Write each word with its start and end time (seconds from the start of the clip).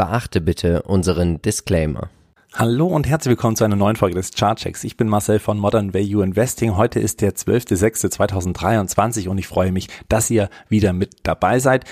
Beachte 0.00 0.40
bitte 0.40 0.80
unseren 0.84 1.42
Disclaimer. 1.42 2.08
Hallo 2.54 2.86
und 2.86 3.06
herzlich 3.06 3.32
willkommen 3.32 3.54
zu 3.54 3.64
einer 3.64 3.76
neuen 3.76 3.96
Folge 3.96 4.14
des 4.14 4.30
Chartchecks. 4.30 4.82
Ich 4.82 4.96
bin 4.96 5.08
Marcel 5.10 5.38
von 5.38 5.58
Modern 5.58 5.92
Value 5.92 6.24
Investing. 6.24 6.78
Heute 6.78 7.00
ist 7.00 7.20
der 7.20 7.34
12.06.2023 7.34 9.28
und 9.28 9.36
ich 9.36 9.46
freue 9.46 9.72
mich, 9.72 9.88
dass 10.08 10.30
ihr 10.30 10.48
wieder 10.70 10.94
mit 10.94 11.16
dabei 11.24 11.58
seid. 11.58 11.84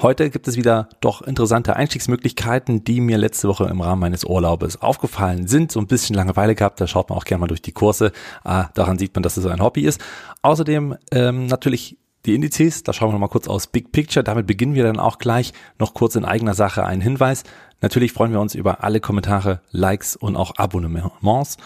Heute 0.00 0.30
gibt 0.30 0.48
es 0.48 0.56
wieder 0.56 0.88
doch 1.02 1.20
interessante 1.20 1.76
Einstiegsmöglichkeiten, 1.76 2.84
die 2.84 3.02
mir 3.02 3.18
letzte 3.18 3.48
Woche 3.48 3.66
im 3.66 3.82
Rahmen 3.82 4.00
meines 4.00 4.24
Urlaubes 4.24 4.80
aufgefallen 4.80 5.46
sind. 5.46 5.72
So 5.72 5.80
ein 5.80 5.86
bisschen 5.86 6.16
Langeweile 6.16 6.54
gehabt, 6.54 6.80
da 6.80 6.86
schaut 6.86 7.10
man 7.10 7.18
auch 7.18 7.24
gerne 7.24 7.42
mal 7.42 7.48
durch 7.48 7.60
die 7.60 7.72
Kurse. 7.72 8.12
Ah, 8.44 8.70
daran 8.72 8.96
sieht 8.96 9.14
man, 9.14 9.22
dass 9.22 9.36
es 9.36 9.44
ein 9.44 9.60
Hobby 9.60 9.82
ist. 9.82 10.02
Außerdem 10.40 10.96
ähm, 11.12 11.48
natürlich 11.48 11.98
die 12.26 12.34
Indizes, 12.34 12.82
da 12.82 12.92
schauen 12.92 13.12
wir 13.12 13.18
mal 13.18 13.28
kurz 13.28 13.48
aus 13.48 13.66
Big 13.66 13.92
Picture. 13.92 14.24
Damit 14.24 14.46
beginnen 14.46 14.74
wir 14.74 14.84
dann 14.84 14.98
auch 14.98 15.18
gleich. 15.18 15.52
Noch 15.78 15.94
kurz 15.94 16.16
in 16.16 16.24
eigener 16.24 16.54
Sache 16.54 16.84
ein 16.84 17.00
Hinweis. 17.00 17.44
Natürlich 17.80 18.12
freuen 18.12 18.32
wir 18.32 18.40
uns 18.40 18.54
über 18.54 18.82
alle 18.82 19.00
Kommentare, 19.00 19.60
Likes 19.70 20.16
und 20.16 20.36
auch 20.36 20.56
Abonnements. 20.56 21.58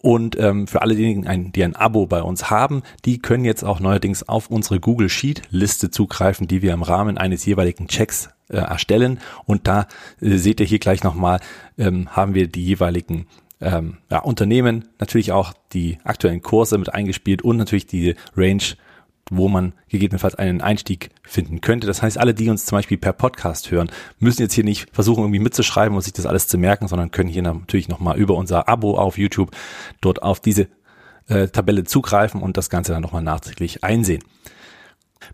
Und 0.00 0.38
ähm, 0.38 0.66
für 0.66 0.82
alle 0.82 0.94
diejenigen, 0.94 1.52
die 1.52 1.64
ein 1.64 1.74
Abo 1.74 2.06
bei 2.06 2.22
uns 2.22 2.50
haben, 2.50 2.82
die 3.06 3.18
können 3.18 3.44
jetzt 3.44 3.64
auch 3.64 3.80
neuerdings 3.80 4.28
auf 4.28 4.50
unsere 4.50 4.78
Google 4.78 5.08
Sheet 5.08 5.42
Liste 5.50 5.90
zugreifen, 5.90 6.46
die 6.46 6.60
wir 6.60 6.74
im 6.74 6.82
Rahmen 6.82 7.16
eines 7.16 7.44
jeweiligen 7.46 7.88
Checks 7.88 8.28
äh, 8.50 8.58
erstellen. 8.58 9.18
Und 9.46 9.66
da 9.66 9.86
äh, 10.20 10.36
seht 10.36 10.60
ihr 10.60 10.66
hier 10.66 10.78
gleich 10.78 11.02
nochmal, 11.02 11.40
ähm, 11.78 12.08
haben 12.10 12.34
wir 12.34 12.48
die 12.48 12.64
jeweiligen 12.64 13.26
ähm, 13.62 13.96
ja, 14.10 14.18
Unternehmen, 14.18 14.84
natürlich 14.98 15.32
auch 15.32 15.54
die 15.72 15.98
aktuellen 16.04 16.42
Kurse 16.42 16.76
mit 16.76 16.92
eingespielt 16.92 17.42
und 17.42 17.56
natürlich 17.56 17.86
die 17.86 18.14
Range 18.36 18.62
wo 19.30 19.48
man 19.48 19.72
gegebenenfalls 19.88 20.34
einen 20.34 20.60
Einstieg 20.60 21.10
finden 21.22 21.60
könnte. 21.60 21.86
Das 21.86 22.02
heißt, 22.02 22.18
alle, 22.18 22.34
die 22.34 22.50
uns 22.50 22.66
zum 22.66 22.76
Beispiel 22.76 22.98
per 22.98 23.12
Podcast 23.12 23.70
hören, 23.70 23.90
müssen 24.18 24.42
jetzt 24.42 24.54
hier 24.54 24.64
nicht 24.64 24.88
versuchen, 24.92 25.22
irgendwie 25.22 25.40
mitzuschreiben 25.40 25.94
und 25.94 26.02
sich 26.02 26.12
das 26.12 26.26
alles 26.26 26.46
zu 26.46 26.58
merken, 26.58 26.88
sondern 26.88 27.10
können 27.10 27.30
hier 27.30 27.42
natürlich 27.42 27.88
nochmal 27.88 28.18
über 28.18 28.36
unser 28.36 28.68
Abo 28.68 28.96
auf 28.96 29.18
YouTube 29.18 29.50
dort 30.00 30.22
auf 30.22 30.40
diese 30.40 30.68
äh, 31.28 31.48
Tabelle 31.48 31.84
zugreifen 31.84 32.42
und 32.42 32.56
das 32.56 32.70
Ganze 32.70 32.92
dann 32.92 33.02
nochmal 33.02 33.22
nachträglich 33.22 33.82
einsehen. 33.82 34.22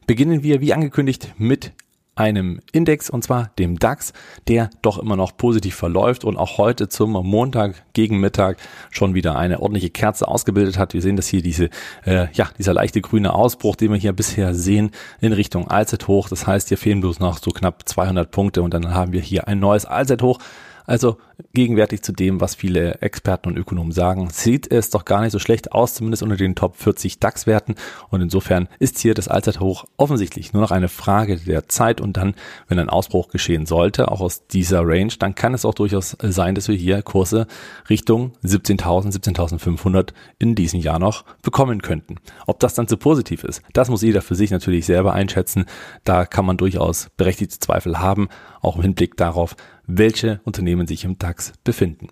Beginnen 0.07 0.43
wir, 0.43 0.61
wie 0.61 0.73
angekündigt, 0.73 1.35
mit 1.37 1.73
einem 2.15 2.61
Index 2.73 3.09
und 3.09 3.23
zwar 3.25 3.51
dem 3.59 3.79
DAX, 3.79 4.13
der 4.49 4.71
doch 4.83 4.99
immer 4.99 5.17
noch 5.17 5.37
positiv 5.37 5.75
verläuft 5.75 6.25
und 6.25 6.37
auch 6.37 6.59
heute 6.59 6.89
zum 6.89 7.13
Montag 7.13 7.83
gegen 7.93 8.21
Mittag 8.21 8.59
schon 8.91 9.15
wieder 9.15 9.37
eine 9.37 9.61
ordentliche 9.61 9.91
Kerze 9.91 10.29
ausgebildet 10.29 10.79
hat. 10.79 10.93
Wir 10.93 11.03
sehen 11.03 11.17
das 11.17 11.29
hier 11.29 11.43
diese 11.43 11.71
äh, 12.05 12.27
ja 12.33 12.51
dieser 12.59 12.75
leichte 12.75 13.01
grüne 13.01 13.35
Ausbruch, 13.35 13.77
den 13.77 13.93
wir 13.93 13.99
hier 13.99 14.13
bisher 14.13 14.55
sehen 14.55 14.91
in 15.21 15.33
Richtung 15.33 15.69
Allzeithoch. 15.69 16.29
Das 16.29 16.47
heißt, 16.47 16.69
hier 16.69 16.79
fehlen 16.79 17.01
bloß 17.01 17.21
noch 17.21 17.39
so 17.39 17.51
knapp 17.51 17.89
200 17.89 18.31
Punkte 18.31 18.63
und 18.63 18.75
dann 18.75 18.93
haben 18.93 19.13
wir 19.13 19.21
hier 19.21 19.49
ein 19.49 19.59
neues 19.59 19.87
Allzeithoch. 19.87 20.39
Also 20.87 21.19
gegenwärtig 21.53 22.03
zu 22.03 22.13
dem, 22.13 22.41
was 22.41 22.55
viele 22.55 23.01
Experten 23.01 23.49
und 23.49 23.57
Ökonomen 23.57 23.93
sagen, 23.93 24.29
sieht 24.31 24.71
es 24.71 24.91
doch 24.91 25.05
gar 25.05 25.21
nicht 25.23 25.33
so 25.33 25.39
schlecht 25.39 25.73
aus, 25.73 25.95
zumindest 25.95 26.23
unter 26.23 26.37
den 26.37 26.55
Top 26.55 26.77
40 26.77 27.19
DAX-Werten. 27.19 27.75
Und 28.09 28.21
insofern 28.21 28.69
ist 28.79 28.99
hier 28.99 29.15
das 29.15 29.29
Allzeithoch 29.29 29.85
offensichtlich 29.97 30.53
nur 30.53 30.63
noch 30.63 30.71
eine 30.71 30.89
Frage 30.89 31.37
der 31.37 31.69
Zeit. 31.69 32.01
Und 32.01 32.17
dann, 32.17 32.35
wenn 32.69 32.79
ein 32.79 32.89
Ausbruch 32.89 33.29
geschehen 33.29 33.67
sollte, 33.67 34.11
auch 34.11 34.21
aus 34.21 34.47
dieser 34.47 34.83
Range, 34.85 35.13
dann 35.19 35.35
kann 35.35 35.55
es 35.55 35.65
auch 35.65 35.75
durchaus 35.75 36.17
sein, 36.21 36.55
dass 36.55 36.69
wir 36.69 36.77
hier 36.77 37.03
Kurse 37.03 37.47
Richtung 37.89 38.33
17.000, 38.45 39.13
17.500 39.13 40.11
in 40.39 40.55
diesem 40.55 40.81
Jahr 40.81 40.99
noch 40.99 41.25
bekommen 41.43 41.83
könnten. 41.83 42.17
Ob 42.47 42.61
das 42.61 42.75
dann 42.75 42.89
zu 42.89 42.97
positiv 42.97 43.45
ist, 43.45 43.63
das 43.73 43.89
muss 43.89 44.03
jeder 44.03 44.23
für 44.23 44.35
sich 44.35 44.51
natürlich 44.51 44.87
selber 44.87 45.13
einschätzen. 45.13 45.67
Da 46.05 46.27
kann 46.27 46.45
man 46.45 46.57
durchaus 46.57 47.11
berechtigte 47.17 47.59
Zweifel 47.59 47.99
haben, 47.99 48.29
auch 48.61 48.77
im 48.77 48.83
Hinblick 48.83 49.17
darauf, 49.17 49.57
welche 49.87 50.41
Unternehmen 50.45 50.87
sich 50.87 51.05
im 51.05 51.19
DAX 51.19 51.30
befinden. 51.65 52.09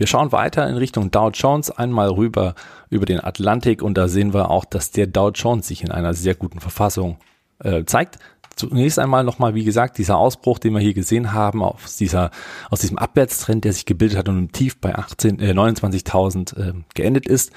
Wir 0.00 0.06
schauen 0.06 0.32
weiter 0.32 0.66
in 0.66 0.76
Richtung 0.76 1.10
Dow 1.10 1.30
Jones, 1.30 1.70
einmal 1.70 2.08
rüber 2.08 2.54
über 2.88 3.04
den 3.04 3.22
Atlantik 3.22 3.82
und 3.82 3.98
da 3.98 4.08
sehen 4.08 4.32
wir 4.32 4.50
auch, 4.50 4.64
dass 4.64 4.92
der 4.92 5.06
Dow 5.06 5.30
Jones 5.30 5.68
sich 5.68 5.82
in 5.82 5.90
einer 5.90 6.14
sehr 6.14 6.34
guten 6.34 6.60
Verfassung 6.60 7.18
äh, 7.62 7.84
zeigt. 7.84 8.18
Zunächst 8.56 8.98
einmal 8.98 9.24
nochmal, 9.24 9.54
wie 9.54 9.64
gesagt, 9.64 9.98
dieser 9.98 10.16
Ausbruch, 10.16 10.58
den 10.58 10.72
wir 10.72 10.80
hier 10.80 10.94
gesehen 10.94 11.32
haben, 11.32 11.62
aus, 11.62 11.96
dieser, 11.96 12.30
aus 12.70 12.80
diesem 12.80 12.98
Abwärtstrend, 12.98 13.64
der 13.64 13.74
sich 13.74 13.84
gebildet 13.84 14.16
hat 14.16 14.28
und 14.30 14.38
im 14.38 14.52
Tief 14.52 14.78
bei 14.78 14.94
18, 14.94 15.38
äh, 15.38 15.52
29.000 15.52 16.56
äh, 16.56 16.72
geendet 16.94 17.26
ist. 17.26 17.52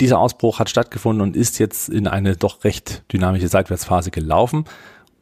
Dieser 0.00 0.18
Ausbruch 0.18 0.58
hat 0.58 0.68
stattgefunden 0.68 1.22
und 1.22 1.36
ist 1.36 1.60
jetzt 1.60 1.88
in 1.88 2.08
eine 2.08 2.36
doch 2.36 2.64
recht 2.64 3.04
dynamische 3.12 3.46
Seitwärtsphase 3.46 4.10
gelaufen. 4.10 4.64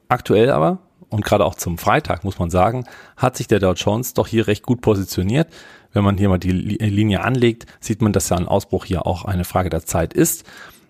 Aktuell 0.08 0.50
aber 0.50 0.78
und 1.08 1.24
gerade 1.24 1.44
auch 1.44 1.54
zum 1.54 1.78
Freitag, 1.78 2.24
muss 2.24 2.38
man 2.38 2.50
sagen, 2.50 2.84
hat 3.16 3.36
sich 3.36 3.46
der 3.46 3.60
Dow 3.60 3.72
Jones 3.72 4.14
doch 4.14 4.26
hier 4.26 4.46
recht 4.46 4.64
gut 4.64 4.80
positioniert. 4.80 5.48
Wenn 5.92 6.04
man 6.04 6.18
hier 6.18 6.28
mal 6.28 6.38
die 6.38 6.50
Linie 6.50 7.22
anlegt, 7.22 7.66
sieht 7.80 8.02
man, 8.02 8.12
dass 8.12 8.28
ja 8.28 8.36
ein 8.36 8.48
Ausbruch 8.48 8.84
hier 8.84 9.06
auch 9.06 9.24
eine 9.24 9.44
Frage 9.44 9.70
der 9.70 9.84
Zeit 9.84 10.12
ist. 10.12 10.44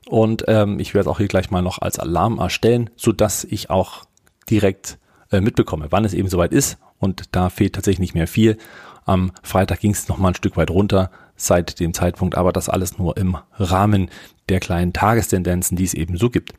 Und 0.08 0.44
ähm, 0.48 0.80
ich 0.80 0.94
werde 0.94 1.10
auch 1.10 1.19
hier 1.19 1.28
gleich 1.28 1.50
mal 1.50 1.62
noch 1.62 1.78
als 1.78 1.98
Alarm 1.98 2.38
erstellen, 2.38 2.91
so 2.97 3.12
dass 3.12 3.44
ich 3.44 3.70
auch 3.70 4.04
direkt 4.48 4.98
äh, 5.30 5.41
mitbekomme, 5.41 5.86
wann 5.91 6.04
es 6.04 6.14
eben 6.14 6.28
soweit 6.28 6.52
ist. 6.52 6.78
Und 6.98 7.25
da 7.32 7.50
fehlt 7.50 7.75
tatsächlich 7.75 8.00
nicht 8.00 8.14
mehr 8.14 8.26
viel. 8.26 8.56
Am 9.04 9.32
Freitag 9.42 9.81
ging 9.81 9.91
es 9.91 10.08
noch 10.08 10.19
mal 10.19 10.28
ein 10.28 10.34
Stück 10.34 10.56
weit 10.56 10.70
runter 10.70 11.10
seit 11.36 11.81
dem 11.81 11.92
Zeitpunkt, 11.92 12.36
aber 12.36 12.52
das 12.52 12.69
alles 12.69 12.98
nur 12.98 13.16
im 13.16 13.36
Rahmen 13.54 14.10
der 14.48 14.60
kleinen 14.60 14.92
Tagestendenzen, 14.92 15.76
die 15.76 15.84
es 15.84 15.94
eben 15.94 16.16
so 16.16 16.31
gibt. 16.31 16.54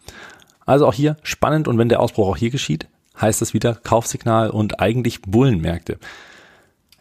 Also 0.65 0.87
auch 0.87 0.93
hier 0.93 1.17
spannend 1.23 1.67
und 1.67 1.77
wenn 1.77 1.89
der 1.89 1.99
Ausbruch 1.99 2.27
auch 2.27 2.37
hier 2.37 2.49
geschieht, 2.49 2.87
heißt 3.19 3.41
es 3.41 3.53
wieder 3.53 3.75
Kaufsignal 3.75 4.49
und 4.49 4.79
eigentlich 4.79 5.21
Bullenmärkte. 5.21 5.97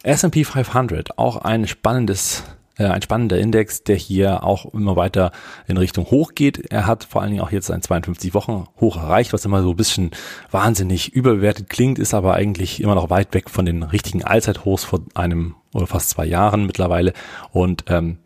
S&P 0.03 0.43
500, 0.43 1.17
auch 1.17 1.37
ein 1.37 1.67
spannendes 1.67 2.43
äh, 2.77 2.85
ein 2.85 3.01
spannender 3.01 3.37
Index, 3.37 3.83
der 3.83 3.95
hier 3.95 4.43
auch 4.43 4.73
immer 4.73 4.95
weiter 4.95 5.31
in 5.67 5.77
Richtung 5.77 6.05
hoch 6.05 6.33
geht. 6.35 6.71
Er 6.71 6.87
hat 6.87 7.03
vor 7.05 7.21
allen 7.21 7.31
Dingen 7.31 7.43
auch 7.43 7.51
jetzt 7.51 7.71
ein 7.71 7.81
52 7.81 8.33
Wochen 8.33 8.65
hoch 8.79 8.97
erreicht, 8.97 9.33
was 9.33 9.45
immer 9.45 9.61
so 9.61 9.71
ein 9.71 9.75
bisschen 9.75 10.11
wahnsinnig 10.51 11.13
überbewertet 11.13 11.69
klingt, 11.69 11.99
ist 11.99 12.13
aber 12.13 12.33
eigentlich 12.33 12.81
immer 12.81 12.95
noch 12.95 13.09
weit 13.09 13.33
weg 13.33 13.49
von 13.49 13.65
den 13.65 13.83
richtigen 13.83 14.23
Allzeithochs 14.23 14.83
vor 14.83 15.01
einem 15.13 15.55
oder 15.73 15.87
fast 15.87 16.09
zwei 16.09 16.25
Jahren 16.25 16.65
mittlerweile. 16.65 17.13
Und 17.51 17.85
ähm, 17.87 18.17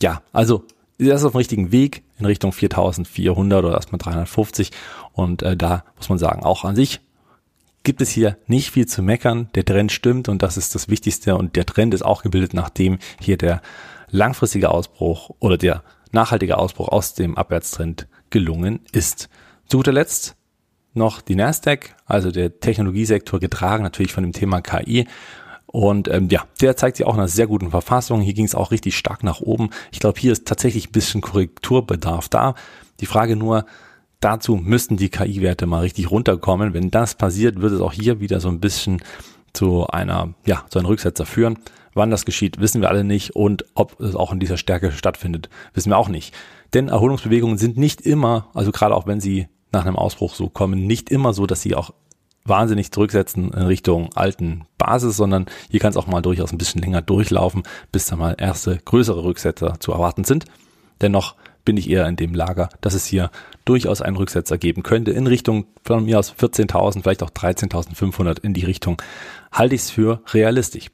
ja, 0.00 0.22
also 0.32 0.64
er 0.98 1.14
ist 1.14 1.24
auf 1.24 1.32
dem 1.32 1.38
richtigen 1.38 1.70
Weg 1.70 2.02
in 2.18 2.26
Richtung 2.26 2.52
4400 2.52 3.64
oder 3.64 3.74
erstmal 3.74 3.98
350 3.98 4.72
und 5.12 5.42
äh, 5.42 5.56
da 5.56 5.84
muss 5.96 6.08
man 6.08 6.18
sagen, 6.18 6.42
auch 6.42 6.64
an 6.64 6.74
sich 6.74 7.00
gibt 7.88 8.02
es 8.02 8.10
hier 8.10 8.36
nicht 8.46 8.70
viel 8.70 8.84
zu 8.84 9.00
meckern. 9.00 9.48
Der 9.54 9.64
Trend 9.64 9.90
stimmt 9.92 10.28
und 10.28 10.42
das 10.42 10.58
ist 10.58 10.74
das 10.74 10.90
Wichtigste. 10.90 11.36
Und 11.36 11.56
der 11.56 11.64
Trend 11.64 11.94
ist 11.94 12.04
auch 12.04 12.22
gebildet, 12.22 12.52
nachdem 12.52 12.98
hier 13.18 13.38
der 13.38 13.62
langfristige 14.10 14.70
Ausbruch 14.70 15.30
oder 15.38 15.56
der 15.56 15.82
nachhaltige 16.12 16.58
Ausbruch 16.58 16.88
aus 16.88 17.14
dem 17.14 17.38
Abwärtstrend 17.38 18.06
gelungen 18.28 18.80
ist. 18.92 19.30
Zu 19.68 19.78
guter 19.78 19.92
Letzt 19.92 20.36
noch 20.92 21.22
die 21.22 21.34
Nasdaq, 21.34 21.96
also 22.04 22.30
der 22.30 22.60
Technologiesektor 22.60 23.40
getragen 23.40 23.84
natürlich 23.84 24.12
von 24.12 24.22
dem 24.22 24.34
Thema 24.34 24.60
KI. 24.60 25.08
Und 25.64 26.08
ähm, 26.08 26.28
ja, 26.30 26.44
der 26.60 26.76
zeigt 26.76 26.98
sich 26.98 27.06
auch 27.06 27.14
in 27.14 27.20
einer 27.20 27.28
sehr 27.28 27.46
guten 27.46 27.70
Verfassung. 27.70 28.20
Hier 28.20 28.34
ging 28.34 28.44
es 28.44 28.54
auch 28.54 28.70
richtig 28.70 28.98
stark 28.98 29.24
nach 29.24 29.40
oben. 29.40 29.70
Ich 29.92 30.00
glaube, 30.00 30.20
hier 30.20 30.32
ist 30.32 30.46
tatsächlich 30.46 30.88
ein 30.88 30.92
bisschen 30.92 31.22
Korrekturbedarf 31.22 32.28
da. 32.28 32.54
Die 33.00 33.06
Frage 33.06 33.34
nur, 33.34 33.64
Dazu 34.20 34.56
müssten 34.56 34.96
die 34.96 35.10
KI-Werte 35.10 35.66
mal 35.66 35.80
richtig 35.80 36.10
runterkommen. 36.10 36.74
Wenn 36.74 36.90
das 36.90 37.14
passiert, 37.14 37.60
wird 37.60 37.72
es 37.72 37.80
auch 37.80 37.92
hier 37.92 38.20
wieder 38.20 38.40
so 38.40 38.48
ein 38.48 38.60
bisschen 38.60 39.00
zu 39.52 39.86
einer, 39.86 40.34
ja, 40.44 40.64
zu 40.70 40.78
einem 40.78 40.86
Rücksetzer 40.86 41.24
führen. 41.24 41.58
Wann 41.94 42.10
das 42.10 42.24
geschieht, 42.24 42.60
wissen 42.60 42.80
wir 42.80 42.88
alle 42.88 43.04
nicht 43.04 43.34
und 43.34 43.64
ob 43.74 44.00
es 44.00 44.14
auch 44.14 44.32
in 44.32 44.40
dieser 44.40 44.56
Stärke 44.56 44.92
stattfindet, 44.92 45.48
wissen 45.74 45.90
wir 45.90 45.98
auch 45.98 46.08
nicht. 46.08 46.34
Denn 46.74 46.88
Erholungsbewegungen 46.88 47.58
sind 47.58 47.76
nicht 47.76 48.00
immer, 48.02 48.48
also 48.54 48.72
gerade 48.72 48.94
auch 48.94 49.06
wenn 49.06 49.20
sie 49.20 49.48
nach 49.72 49.84
einem 49.84 49.96
Ausbruch 49.96 50.34
so 50.34 50.48
kommen, 50.48 50.86
nicht 50.86 51.10
immer 51.10 51.32
so, 51.32 51.46
dass 51.46 51.62
sie 51.62 51.74
auch 51.74 51.92
wahnsinnig 52.44 52.92
zurücksetzen 52.92 53.52
in 53.52 53.62
Richtung 53.62 54.10
alten 54.14 54.66
Basis, 54.78 55.16
sondern 55.16 55.46
hier 55.70 55.80
kann 55.80 55.90
es 55.90 55.96
auch 55.96 56.06
mal 56.06 56.22
durchaus 56.22 56.52
ein 56.52 56.58
bisschen 56.58 56.80
länger 56.80 57.02
durchlaufen, 57.02 57.62
bis 57.92 58.06
da 58.06 58.16
mal 58.16 58.34
erste 58.38 58.78
größere 58.84 59.22
Rücksetzer 59.22 59.78
zu 59.80 59.92
erwarten 59.92 60.24
sind. 60.24 60.44
Dennoch 61.00 61.36
bin 61.68 61.76
ich 61.76 61.90
eher 61.90 62.08
in 62.08 62.16
dem 62.16 62.32
Lager, 62.32 62.70
dass 62.80 62.94
es 62.94 63.04
hier 63.04 63.30
durchaus 63.66 64.00
einen 64.00 64.16
Rücksetzer 64.16 64.56
geben 64.56 64.82
könnte 64.82 65.10
in 65.10 65.26
Richtung 65.26 65.66
von 65.84 66.06
mir 66.06 66.18
aus 66.18 66.32
14.000, 66.32 67.02
vielleicht 67.02 67.22
auch 67.22 67.28
13.500 67.28 68.42
in 68.42 68.54
die 68.54 68.64
Richtung, 68.64 69.02
halte 69.52 69.74
ich 69.74 69.82
es 69.82 69.90
für 69.90 70.22
realistisch. 70.32 70.86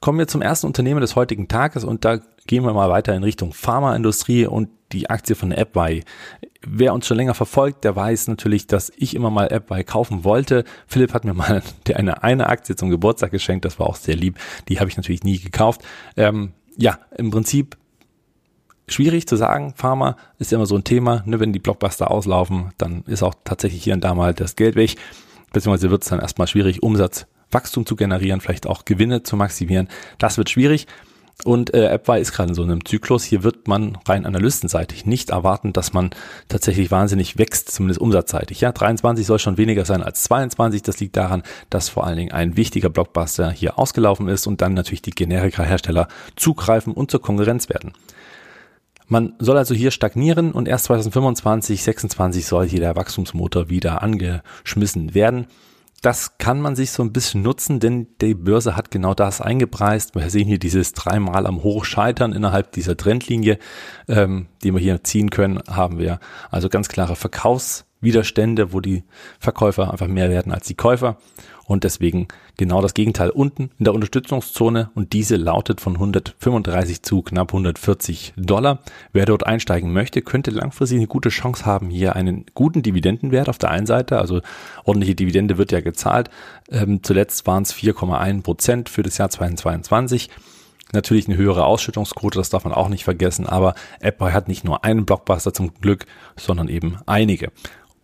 Kommen 0.00 0.18
wir 0.18 0.26
zum 0.26 0.40
ersten 0.40 0.66
Unternehmen 0.66 1.02
des 1.02 1.14
heutigen 1.14 1.46
Tages 1.46 1.84
und 1.84 2.06
da 2.06 2.20
gehen 2.46 2.64
wir 2.64 2.72
mal 2.72 2.88
weiter 2.88 3.14
in 3.14 3.22
Richtung 3.22 3.52
Pharmaindustrie 3.52 4.46
und 4.46 4.70
die 4.92 5.10
Aktie 5.10 5.36
von 5.36 5.52
AppWay. 5.52 6.02
Wer 6.66 6.94
uns 6.94 7.06
schon 7.06 7.18
länger 7.18 7.34
verfolgt, 7.34 7.84
der 7.84 7.94
weiß 7.94 8.28
natürlich, 8.28 8.66
dass 8.66 8.90
ich 8.96 9.14
immer 9.14 9.28
mal 9.28 9.52
AppWay 9.52 9.84
kaufen 9.84 10.24
wollte. 10.24 10.64
Philipp 10.86 11.12
hat 11.12 11.26
mir 11.26 11.34
mal 11.34 11.62
eine, 11.94 12.22
eine 12.22 12.48
Aktie 12.48 12.76
zum 12.76 12.88
Geburtstag 12.88 13.30
geschenkt, 13.30 13.66
das 13.66 13.78
war 13.78 13.86
auch 13.86 13.96
sehr 13.96 14.16
lieb. 14.16 14.38
Die 14.70 14.80
habe 14.80 14.88
ich 14.88 14.96
natürlich 14.96 15.22
nie 15.22 15.38
gekauft. 15.38 15.82
Ähm, 16.16 16.54
ja, 16.78 16.98
im 17.14 17.30
Prinzip 17.30 17.76
schwierig 18.92 19.26
zu 19.26 19.36
sagen. 19.36 19.74
Pharma 19.76 20.16
ist 20.38 20.52
ja 20.52 20.56
immer 20.56 20.66
so 20.66 20.76
ein 20.76 20.84
Thema. 20.84 21.22
Ne? 21.26 21.40
Wenn 21.40 21.52
die 21.52 21.58
Blockbuster 21.58 22.10
auslaufen, 22.10 22.72
dann 22.78 23.02
ist 23.06 23.22
auch 23.22 23.34
tatsächlich 23.44 23.84
hier 23.84 23.94
und 23.94 24.04
da 24.04 24.14
mal 24.14 24.34
das 24.34 24.56
Geld 24.56 24.76
weg. 24.76 24.96
Beziehungsweise 25.52 25.90
wird 25.90 26.02
es 26.02 26.08
dann 26.08 26.20
erstmal 26.20 26.46
schwierig, 26.46 26.82
Umsatz 26.82 27.26
Wachstum 27.50 27.86
zu 27.86 27.96
generieren, 27.96 28.40
vielleicht 28.40 28.66
auch 28.66 28.84
Gewinne 28.84 29.22
zu 29.22 29.36
maximieren. 29.36 29.88
Das 30.18 30.38
wird 30.38 30.50
schwierig. 30.50 30.86
Und 31.44 31.72
äh, 31.72 31.86
AppWire 31.86 32.18
ist 32.18 32.32
gerade 32.32 32.48
in 32.48 32.54
so 32.54 32.64
einem 32.64 32.84
Zyklus. 32.84 33.22
Hier 33.22 33.44
wird 33.44 33.68
man 33.68 33.96
rein 34.08 34.26
analystenseitig 34.26 35.06
nicht 35.06 35.30
erwarten, 35.30 35.72
dass 35.72 35.92
man 35.92 36.10
tatsächlich 36.48 36.90
wahnsinnig 36.90 37.38
wächst, 37.38 37.70
zumindest 37.70 38.00
umsatzseitig. 38.00 38.60
Ja, 38.60 38.72
23 38.72 39.24
soll 39.24 39.38
schon 39.38 39.56
weniger 39.56 39.84
sein 39.84 40.02
als 40.02 40.24
22. 40.24 40.82
Das 40.82 40.98
liegt 40.98 41.16
daran, 41.16 41.44
dass 41.70 41.88
vor 41.88 42.04
allen 42.04 42.16
Dingen 42.16 42.32
ein 42.32 42.56
wichtiger 42.56 42.90
Blockbuster 42.90 43.52
hier 43.52 43.78
ausgelaufen 43.78 44.26
ist 44.26 44.48
und 44.48 44.60
dann 44.62 44.74
natürlich 44.74 45.02
die 45.02 45.12
Generika-Hersteller 45.12 46.08
zugreifen 46.34 46.92
und 46.92 47.12
zur 47.12 47.22
Konkurrenz 47.22 47.68
werden. 47.68 47.92
Man 49.08 49.34
soll 49.38 49.56
also 49.56 49.74
hier 49.74 49.90
stagnieren 49.90 50.52
und 50.52 50.68
erst 50.68 50.84
2025, 50.84 51.82
26 51.82 52.46
soll 52.46 52.68
hier 52.68 52.80
der 52.80 52.94
Wachstumsmotor 52.94 53.70
wieder 53.70 54.02
angeschmissen 54.02 55.14
werden. 55.14 55.46
Das 56.02 56.38
kann 56.38 56.60
man 56.60 56.76
sich 56.76 56.92
so 56.92 57.02
ein 57.02 57.12
bisschen 57.12 57.42
nutzen, 57.42 57.80
denn 57.80 58.06
die 58.20 58.34
Börse 58.34 58.76
hat 58.76 58.90
genau 58.90 59.14
das 59.14 59.40
eingepreist. 59.40 60.14
Wir 60.14 60.30
sehen 60.30 60.46
hier 60.46 60.58
dieses 60.58 60.92
dreimal 60.92 61.46
am 61.46 61.62
Hochscheitern 61.64 62.32
innerhalb 62.32 62.70
dieser 62.72 62.96
Trendlinie, 62.96 63.58
ähm, 64.06 64.46
die 64.62 64.72
wir 64.72 64.80
hier 64.80 65.02
ziehen 65.02 65.30
können, 65.30 65.60
haben 65.68 65.98
wir 65.98 66.20
also 66.50 66.68
ganz 66.68 66.88
klare 66.88 67.16
Verkaufswiderstände, 67.16 68.72
wo 68.72 68.80
die 68.80 69.04
Verkäufer 69.40 69.90
einfach 69.90 70.06
mehr 70.06 70.30
werden 70.30 70.52
als 70.52 70.66
die 70.68 70.76
Käufer 70.76 71.16
und 71.68 71.84
deswegen 71.84 72.28
genau 72.56 72.80
das 72.80 72.94
Gegenteil 72.94 73.28
unten 73.30 73.70
in 73.78 73.84
der 73.84 73.94
Unterstützungszone 73.94 74.90
und 74.94 75.12
diese 75.12 75.36
lautet 75.36 75.80
von 75.80 75.94
135 75.94 77.02
zu 77.02 77.22
knapp 77.22 77.50
140 77.50 78.32
Dollar. 78.36 78.80
Wer 79.12 79.26
dort 79.26 79.46
einsteigen 79.46 79.92
möchte, 79.92 80.22
könnte 80.22 80.50
langfristig 80.50 80.96
eine 80.96 81.06
gute 81.06 81.28
Chance 81.28 81.66
haben, 81.66 81.90
hier 81.90 82.16
einen 82.16 82.46
guten 82.54 82.82
Dividendenwert 82.82 83.50
auf 83.50 83.58
der 83.58 83.70
einen 83.70 83.86
Seite, 83.86 84.18
also 84.18 84.40
ordentliche 84.84 85.14
Dividende 85.14 85.58
wird 85.58 85.70
ja 85.70 85.80
gezahlt. 85.80 86.30
Ähm, 86.70 87.02
zuletzt 87.02 87.46
waren 87.46 87.64
es 87.64 87.74
4,1 87.74 88.42
Prozent 88.42 88.88
für 88.88 89.02
das 89.02 89.18
Jahr 89.18 89.28
2022. 89.28 90.30
Natürlich 90.94 91.28
eine 91.28 91.36
höhere 91.36 91.66
Ausschüttungsquote, 91.66 92.38
das 92.38 92.48
darf 92.48 92.64
man 92.64 92.72
auch 92.72 92.88
nicht 92.88 93.04
vergessen, 93.04 93.46
aber 93.46 93.74
Apple 94.00 94.32
hat 94.32 94.48
nicht 94.48 94.64
nur 94.64 94.84
einen 94.84 95.04
Blockbuster 95.04 95.52
zum 95.52 95.74
Glück, 95.82 96.06
sondern 96.34 96.68
eben 96.68 96.96
einige. 97.04 97.52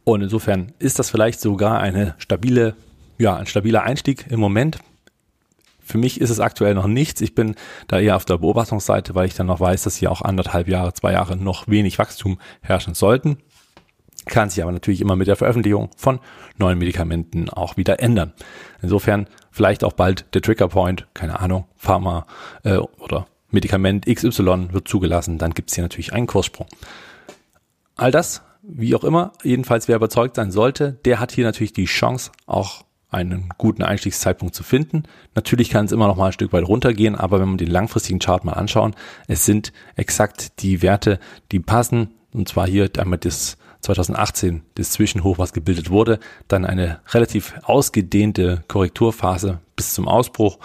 Und 0.04 0.20
insofern 0.20 0.72
ist 0.78 0.98
das 0.98 1.08
vielleicht 1.08 1.40
sogar 1.40 1.80
eine 1.80 2.14
stabile 2.18 2.76
ja, 3.18 3.36
ein 3.36 3.46
stabiler 3.46 3.82
Einstieg 3.82 4.26
im 4.30 4.40
Moment. 4.40 4.78
Für 5.84 5.98
mich 5.98 6.20
ist 6.20 6.30
es 6.30 6.40
aktuell 6.40 6.74
noch 6.74 6.86
nichts. 6.86 7.20
Ich 7.20 7.34
bin 7.34 7.56
da 7.88 8.00
eher 8.00 8.16
auf 8.16 8.24
der 8.24 8.38
Beobachtungsseite, 8.38 9.14
weil 9.14 9.26
ich 9.26 9.34
dann 9.34 9.46
noch 9.46 9.60
weiß, 9.60 9.82
dass 9.82 9.96
hier 9.96 10.10
auch 10.10 10.22
anderthalb 10.22 10.66
Jahre, 10.66 10.94
zwei 10.94 11.12
Jahre 11.12 11.36
noch 11.36 11.68
wenig 11.68 11.98
Wachstum 11.98 12.38
herrschen 12.62 12.94
sollten. 12.94 13.36
Kann 14.24 14.48
sich 14.48 14.62
aber 14.62 14.72
natürlich 14.72 15.02
immer 15.02 15.16
mit 15.16 15.28
der 15.28 15.36
Veröffentlichung 15.36 15.90
von 15.96 16.20
neuen 16.56 16.78
Medikamenten 16.78 17.50
auch 17.50 17.76
wieder 17.76 18.00
ändern. 18.00 18.32
Insofern 18.80 19.26
vielleicht 19.50 19.84
auch 19.84 19.92
bald 19.92 20.24
der 20.34 20.40
Triggerpoint, 20.40 21.06
keine 21.12 21.40
Ahnung, 21.40 21.66
Pharma 21.76 22.26
äh, 22.62 22.76
oder 22.76 23.26
Medikament 23.50 24.06
XY 24.06 24.68
wird 24.72 24.88
zugelassen, 24.88 25.38
dann 25.38 25.52
gibt 25.52 25.70
es 25.70 25.76
hier 25.76 25.84
natürlich 25.84 26.14
einen 26.14 26.26
Kurssprung. 26.26 26.66
All 27.96 28.10
das, 28.10 28.42
wie 28.62 28.94
auch 28.94 29.04
immer, 29.04 29.32
jedenfalls 29.42 29.88
wer 29.88 29.96
überzeugt 29.96 30.36
sein 30.36 30.50
sollte, 30.50 30.98
der 31.04 31.20
hat 31.20 31.32
hier 31.32 31.44
natürlich 31.44 31.74
die 31.74 31.84
Chance, 31.84 32.32
auch 32.46 32.84
einen 33.14 33.50
guten 33.56 33.82
Einstiegszeitpunkt 33.82 34.54
zu 34.54 34.62
finden. 34.62 35.04
Natürlich 35.34 35.70
kann 35.70 35.86
es 35.86 35.92
immer 35.92 36.06
noch 36.06 36.16
mal 36.16 36.26
ein 36.26 36.32
Stück 36.32 36.52
weit 36.52 36.68
runtergehen, 36.68 37.14
aber 37.14 37.40
wenn 37.40 37.48
man 37.48 37.58
den 37.58 37.70
langfristigen 37.70 38.18
Chart 38.18 38.44
mal 38.44 38.52
anschauen, 38.52 38.94
es 39.26 39.44
sind 39.44 39.72
exakt 39.96 40.62
die 40.62 40.82
Werte, 40.82 41.18
die 41.52 41.60
passen. 41.60 42.14
Und 42.32 42.48
zwar 42.48 42.66
hier 42.66 42.90
einmal 42.98 43.18
das 43.18 43.56
2018, 43.80 44.62
das 44.74 44.90
Zwischenhoch, 44.90 45.38
was 45.38 45.52
gebildet 45.52 45.90
wurde, 45.90 46.18
dann 46.48 46.64
eine 46.64 47.00
relativ 47.12 47.54
ausgedehnte 47.62 48.64
Korrekturphase 48.66 49.60
bis 49.76 49.94
zum 49.94 50.08
Ausbruch, 50.08 50.58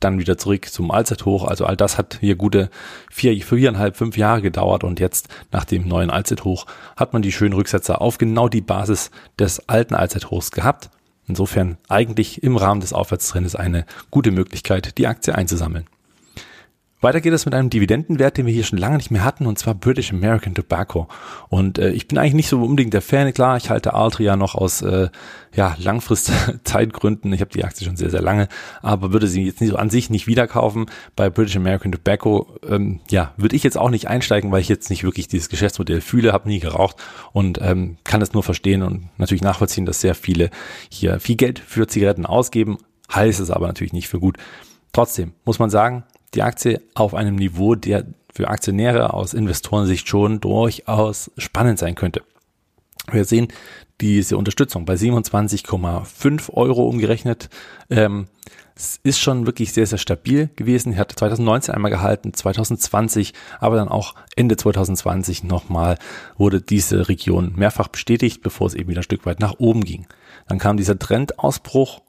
dann 0.00 0.18
wieder 0.18 0.36
zurück 0.36 0.66
zum 0.68 0.90
Allzeithoch. 0.90 1.44
Also 1.44 1.64
all 1.64 1.76
das 1.76 1.98
hat 1.98 2.18
hier 2.20 2.36
gute 2.36 2.70
vier, 3.10 3.40
viereinhalb, 3.42 3.96
fünf 3.96 4.16
Jahre 4.16 4.42
gedauert 4.42 4.84
und 4.84 5.00
jetzt 5.00 5.28
nach 5.50 5.64
dem 5.64 5.88
neuen 5.88 6.10
Allzeithoch 6.10 6.66
hat 6.96 7.12
man 7.12 7.22
die 7.22 7.32
schönen 7.32 7.54
Rücksetzer 7.54 8.00
auf 8.00 8.18
genau 8.18 8.48
die 8.48 8.60
Basis 8.60 9.10
des 9.38 9.68
alten 9.68 9.94
Allzeithochs 9.94 10.50
gehabt 10.50 10.90
Insofern 11.28 11.76
eigentlich 11.88 12.42
im 12.42 12.56
Rahmen 12.56 12.80
des 12.80 12.92
Aufwärtstrends 12.92 13.56
eine 13.56 13.84
gute 14.10 14.30
Möglichkeit, 14.30 14.96
die 14.98 15.06
Aktie 15.06 15.34
einzusammeln. 15.34 15.86
Weiter 17.06 17.20
geht 17.20 17.32
es 17.32 17.44
mit 17.44 17.54
einem 17.54 17.70
Dividendenwert, 17.70 18.36
den 18.36 18.46
wir 18.46 18.52
hier 18.52 18.64
schon 18.64 18.80
lange 18.80 18.96
nicht 18.96 19.12
mehr 19.12 19.22
hatten, 19.22 19.46
und 19.46 19.60
zwar 19.60 19.74
British 19.74 20.12
American 20.12 20.56
Tobacco. 20.56 21.06
Und 21.48 21.78
äh, 21.78 21.90
ich 21.92 22.08
bin 22.08 22.18
eigentlich 22.18 22.34
nicht 22.34 22.48
so 22.48 22.60
unbedingt 22.60 22.94
der 22.94 23.00
Fan, 23.00 23.32
klar, 23.32 23.56
ich 23.56 23.70
halte 23.70 23.94
Altria 23.94 24.34
noch 24.34 24.56
aus 24.56 24.82
äh, 24.82 25.08
ja, 25.54 25.76
Langfrist-Zeitgründen. 25.78 27.32
Ich 27.32 27.40
habe 27.40 27.52
die 27.52 27.62
Aktie 27.62 27.86
schon 27.86 27.96
sehr, 27.96 28.10
sehr 28.10 28.22
lange, 28.22 28.48
aber 28.82 29.12
würde 29.12 29.28
sie 29.28 29.44
jetzt 29.44 29.60
nicht 29.60 29.70
so 29.70 29.76
an 29.76 29.88
sich 29.88 30.10
nicht 30.10 30.26
wieder 30.26 30.48
kaufen. 30.48 30.86
Bei 31.14 31.30
British 31.30 31.54
American 31.54 31.92
Tobacco, 31.92 32.58
ähm, 32.68 32.98
ja, 33.08 33.34
würde 33.36 33.54
ich 33.54 33.62
jetzt 33.62 33.78
auch 33.78 33.90
nicht 33.90 34.08
einsteigen, 34.08 34.50
weil 34.50 34.60
ich 34.60 34.68
jetzt 34.68 34.90
nicht 34.90 35.04
wirklich 35.04 35.28
dieses 35.28 35.48
Geschäftsmodell 35.48 36.00
fühle, 36.00 36.32
habe 36.32 36.48
nie 36.48 36.58
geraucht 36.58 36.96
und 37.32 37.60
ähm, 37.62 37.98
kann 38.02 38.20
es 38.20 38.32
nur 38.32 38.42
verstehen 38.42 38.82
und 38.82 39.10
natürlich 39.16 39.42
nachvollziehen, 39.42 39.86
dass 39.86 40.00
sehr 40.00 40.16
viele 40.16 40.50
hier 40.90 41.20
viel 41.20 41.36
Geld 41.36 41.60
für 41.60 41.86
Zigaretten 41.86 42.26
ausgeben. 42.26 42.78
Heißt 43.14 43.38
es 43.38 43.52
aber 43.52 43.68
natürlich 43.68 43.92
nicht 43.92 44.08
für 44.08 44.18
gut. 44.18 44.38
Trotzdem 44.92 45.34
muss 45.44 45.60
man 45.60 45.70
sagen, 45.70 46.02
die 46.34 46.42
Aktie 46.42 46.82
auf 46.94 47.14
einem 47.14 47.36
Niveau, 47.36 47.74
der 47.74 48.04
für 48.32 48.48
Aktionäre 48.48 49.14
aus 49.14 49.34
Investorensicht 49.34 50.08
schon 50.08 50.40
durchaus 50.40 51.30
spannend 51.38 51.78
sein 51.78 51.94
könnte. 51.94 52.22
Wir 53.10 53.24
sehen 53.24 53.48
diese 54.00 54.36
Unterstützung 54.36 54.84
bei 54.84 54.94
27,5 54.94 56.52
Euro 56.52 56.86
umgerechnet. 56.86 57.48
Ähm, 57.88 58.26
es 58.74 59.00
ist 59.02 59.18
schon 59.18 59.46
wirklich 59.46 59.72
sehr, 59.72 59.86
sehr 59.86 59.98
stabil 59.98 60.50
gewesen. 60.54 60.92
Er 60.92 60.98
hat 60.98 61.12
2019 61.12 61.74
einmal 61.74 61.90
gehalten, 61.90 62.34
2020, 62.34 63.32
aber 63.58 63.76
dann 63.76 63.88
auch 63.88 64.14
Ende 64.34 64.58
2020 64.58 65.44
nochmal 65.44 65.96
wurde 66.36 66.60
diese 66.60 67.08
Region 67.08 67.54
mehrfach 67.56 67.88
bestätigt, 67.88 68.42
bevor 68.42 68.66
es 68.66 68.74
eben 68.74 68.90
wieder 68.90 69.00
ein 69.00 69.04
Stück 69.04 69.24
weit 69.24 69.40
nach 69.40 69.54
oben 69.58 69.82
ging. 69.82 70.06
Dann 70.46 70.58
kam 70.58 70.76
dieser 70.76 70.98
Trendausbruch. 70.98 72.02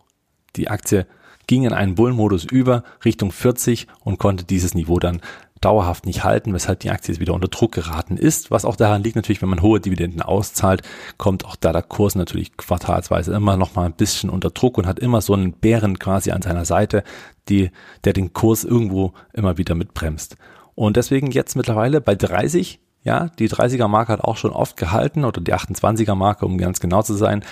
Die 0.57 0.69
Aktie 0.69 1.05
ging 1.47 1.63
in 1.63 1.73
einen 1.73 1.95
Bullenmodus 1.95 2.44
über 2.45 2.83
Richtung 3.03 3.31
40 3.31 3.88
und 4.03 4.19
konnte 4.19 4.44
dieses 4.44 4.73
Niveau 4.73 4.99
dann 4.99 5.21
dauerhaft 5.61 6.05
nicht 6.05 6.23
halten, 6.23 6.53
weshalb 6.53 6.81
die 6.81 6.91
Aktie 6.91 7.13
jetzt 7.13 7.19
wieder 7.19 7.33
unter 7.33 7.47
Druck 7.47 7.71
geraten 7.71 8.17
ist. 8.17 8.51
Was 8.51 8.65
auch 8.65 8.75
daran 8.75 9.03
liegt 9.03 9.15
natürlich, 9.15 9.41
wenn 9.41 9.49
man 9.49 9.61
hohe 9.61 9.79
Dividenden 9.79 10.21
auszahlt, 10.21 10.81
kommt 11.17 11.45
auch 11.45 11.55
da 11.55 11.71
der 11.71 11.81
Kurs 11.81 12.15
natürlich 12.15 12.57
quartalsweise 12.57 13.33
immer 13.33 13.57
noch 13.57 13.75
mal 13.75 13.85
ein 13.85 13.94
bisschen 13.94 14.29
unter 14.29 14.49
Druck 14.49 14.77
und 14.77 14.88
hat 14.88 14.99
immer 14.99 15.21
so 15.21 15.33
einen 15.33 15.53
Bären 15.53 15.99
quasi 15.99 16.31
an 16.31 16.41
seiner 16.41 16.65
Seite, 16.65 17.03
die, 17.49 17.71
der 18.03 18.13
den 18.13 18.33
Kurs 18.33 18.63
irgendwo 18.63 19.13
immer 19.33 19.57
wieder 19.57 19.75
mitbremst. 19.75 20.37
Und 20.75 20.97
deswegen 20.97 21.31
jetzt 21.31 21.56
mittlerweile 21.56 22.01
bei 22.01 22.16
30, 22.16 22.80
ja, 23.04 23.30
die 23.39 23.49
30er 23.49 23.87
Marke 23.87 24.13
hat 24.13 24.21
auch 24.21 24.37
schon 24.37 24.51
oft 24.51 24.77
gehalten 24.77 25.25
oder 25.25 25.42
die 25.42 25.54
28er 25.54 26.16
Marke, 26.16 26.45
um 26.45 26.57
ganz 26.57 26.80
genau 26.80 27.01
zu 27.01 27.16
sein. 27.16 27.44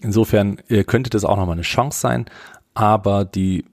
Insofern 0.00 0.58
äh, 0.68 0.84
könnte 0.84 1.10
das 1.10 1.24
auch 1.24 1.36
nochmal 1.36 1.54
eine 1.54 1.62
Chance 1.62 1.98
sein 1.98 2.26
aber 2.74 3.24
die, 3.24 3.64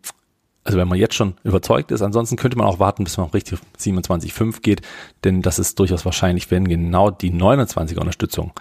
also 0.63 0.77
wenn 0.77 0.87
man 0.87 0.97
jetzt 0.97 1.15
schon 1.15 1.35
überzeugt 1.43 1.91
ist, 1.91 2.01
ansonsten 2.01 2.35
könnte 2.35 2.57
man 2.57 2.67
auch 2.67 2.79
warten, 2.79 3.03
bis 3.03 3.17
man 3.17 3.27
auf 3.27 3.33
richtig 3.33 3.59
27,5 3.79 4.61
geht, 4.61 4.81
denn 5.23 5.41
das 5.41 5.59
ist 5.59 5.79
durchaus 5.79 6.05
wahrscheinlich, 6.05 6.51
wenn 6.51 6.67
genau 6.67 7.11
die 7.11 7.31
29er 7.31 7.99
Unterstützung, 7.99 8.53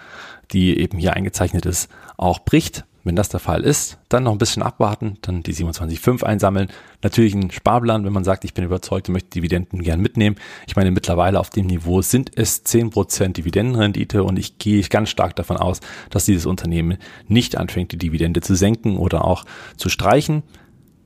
die 0.51 0.79
eben 0.79 0.97
hier 0.97 1.13
eingezeichnet 1.13 1.65
ist, 1.65 1.89
auch 2.17 2.39
bricht. 2.39 2.85
Wenn 3.03 3.15
das 3.15 3.29
der 3.29 3.39
Fall 3.39 3.63
ist, 3.63 3.97
dann 4.09 4.23
noch 4.23 4.33
ein 4.33 4.37
bisschen 4.37 4.61
abwarten, 4.61 5.17
dann 5.21 5.41
die 5.43 5.53
27,5 5.53 6.23
einsammeln. 6.23 6.69
Natürlich 7.01 7.33
ein 7.33 7.51
Sparplan, 7.51 8.05
wenn 8.05 8.13
man 8.13 8.23
sagt, 8.23 8.43
ich 8.43 8.53
bin 8.53 8.65
überzeugt 8.65 9.07
und 9.07 9.13
möchte 9.13 9.29
Dividenden 9.29 9.81
gern 9.81 10.01
mitnehmen. 10.01 10.35
Ich 10.67 10.75
meine, 10.75 10.91
mittlerweile 10.91 11.39
auf 11.39 11.49
dem 11.49 11.67
Niveau 11.67 12.01
sind 12.01 12.31
es 12.35 12.65
10% 12.65 13.33
Dividendenrendite 13.33 14.23
und 14.23 14.37
ich 14.37 14.57
gehe 14.57 14.81
ganz 14.83 15.09
stark 15.09 15.35
davon 15.35 15.57
aus, 15.57 15.79
dass 16.09 16.25
dieses 16.25 16.45
Unternehmen 16.45 16.97
nicht 17.27 17.57
anfängt, 17.57 17.91
die 17.91 17.97
Dividende 17.97 18.41
zu 18.41 18.55
senken 18.55 18.97
oder 18.97 19.25
auch 19.25 19.45
zu 19.77 19.89
streichen 19.89 20.43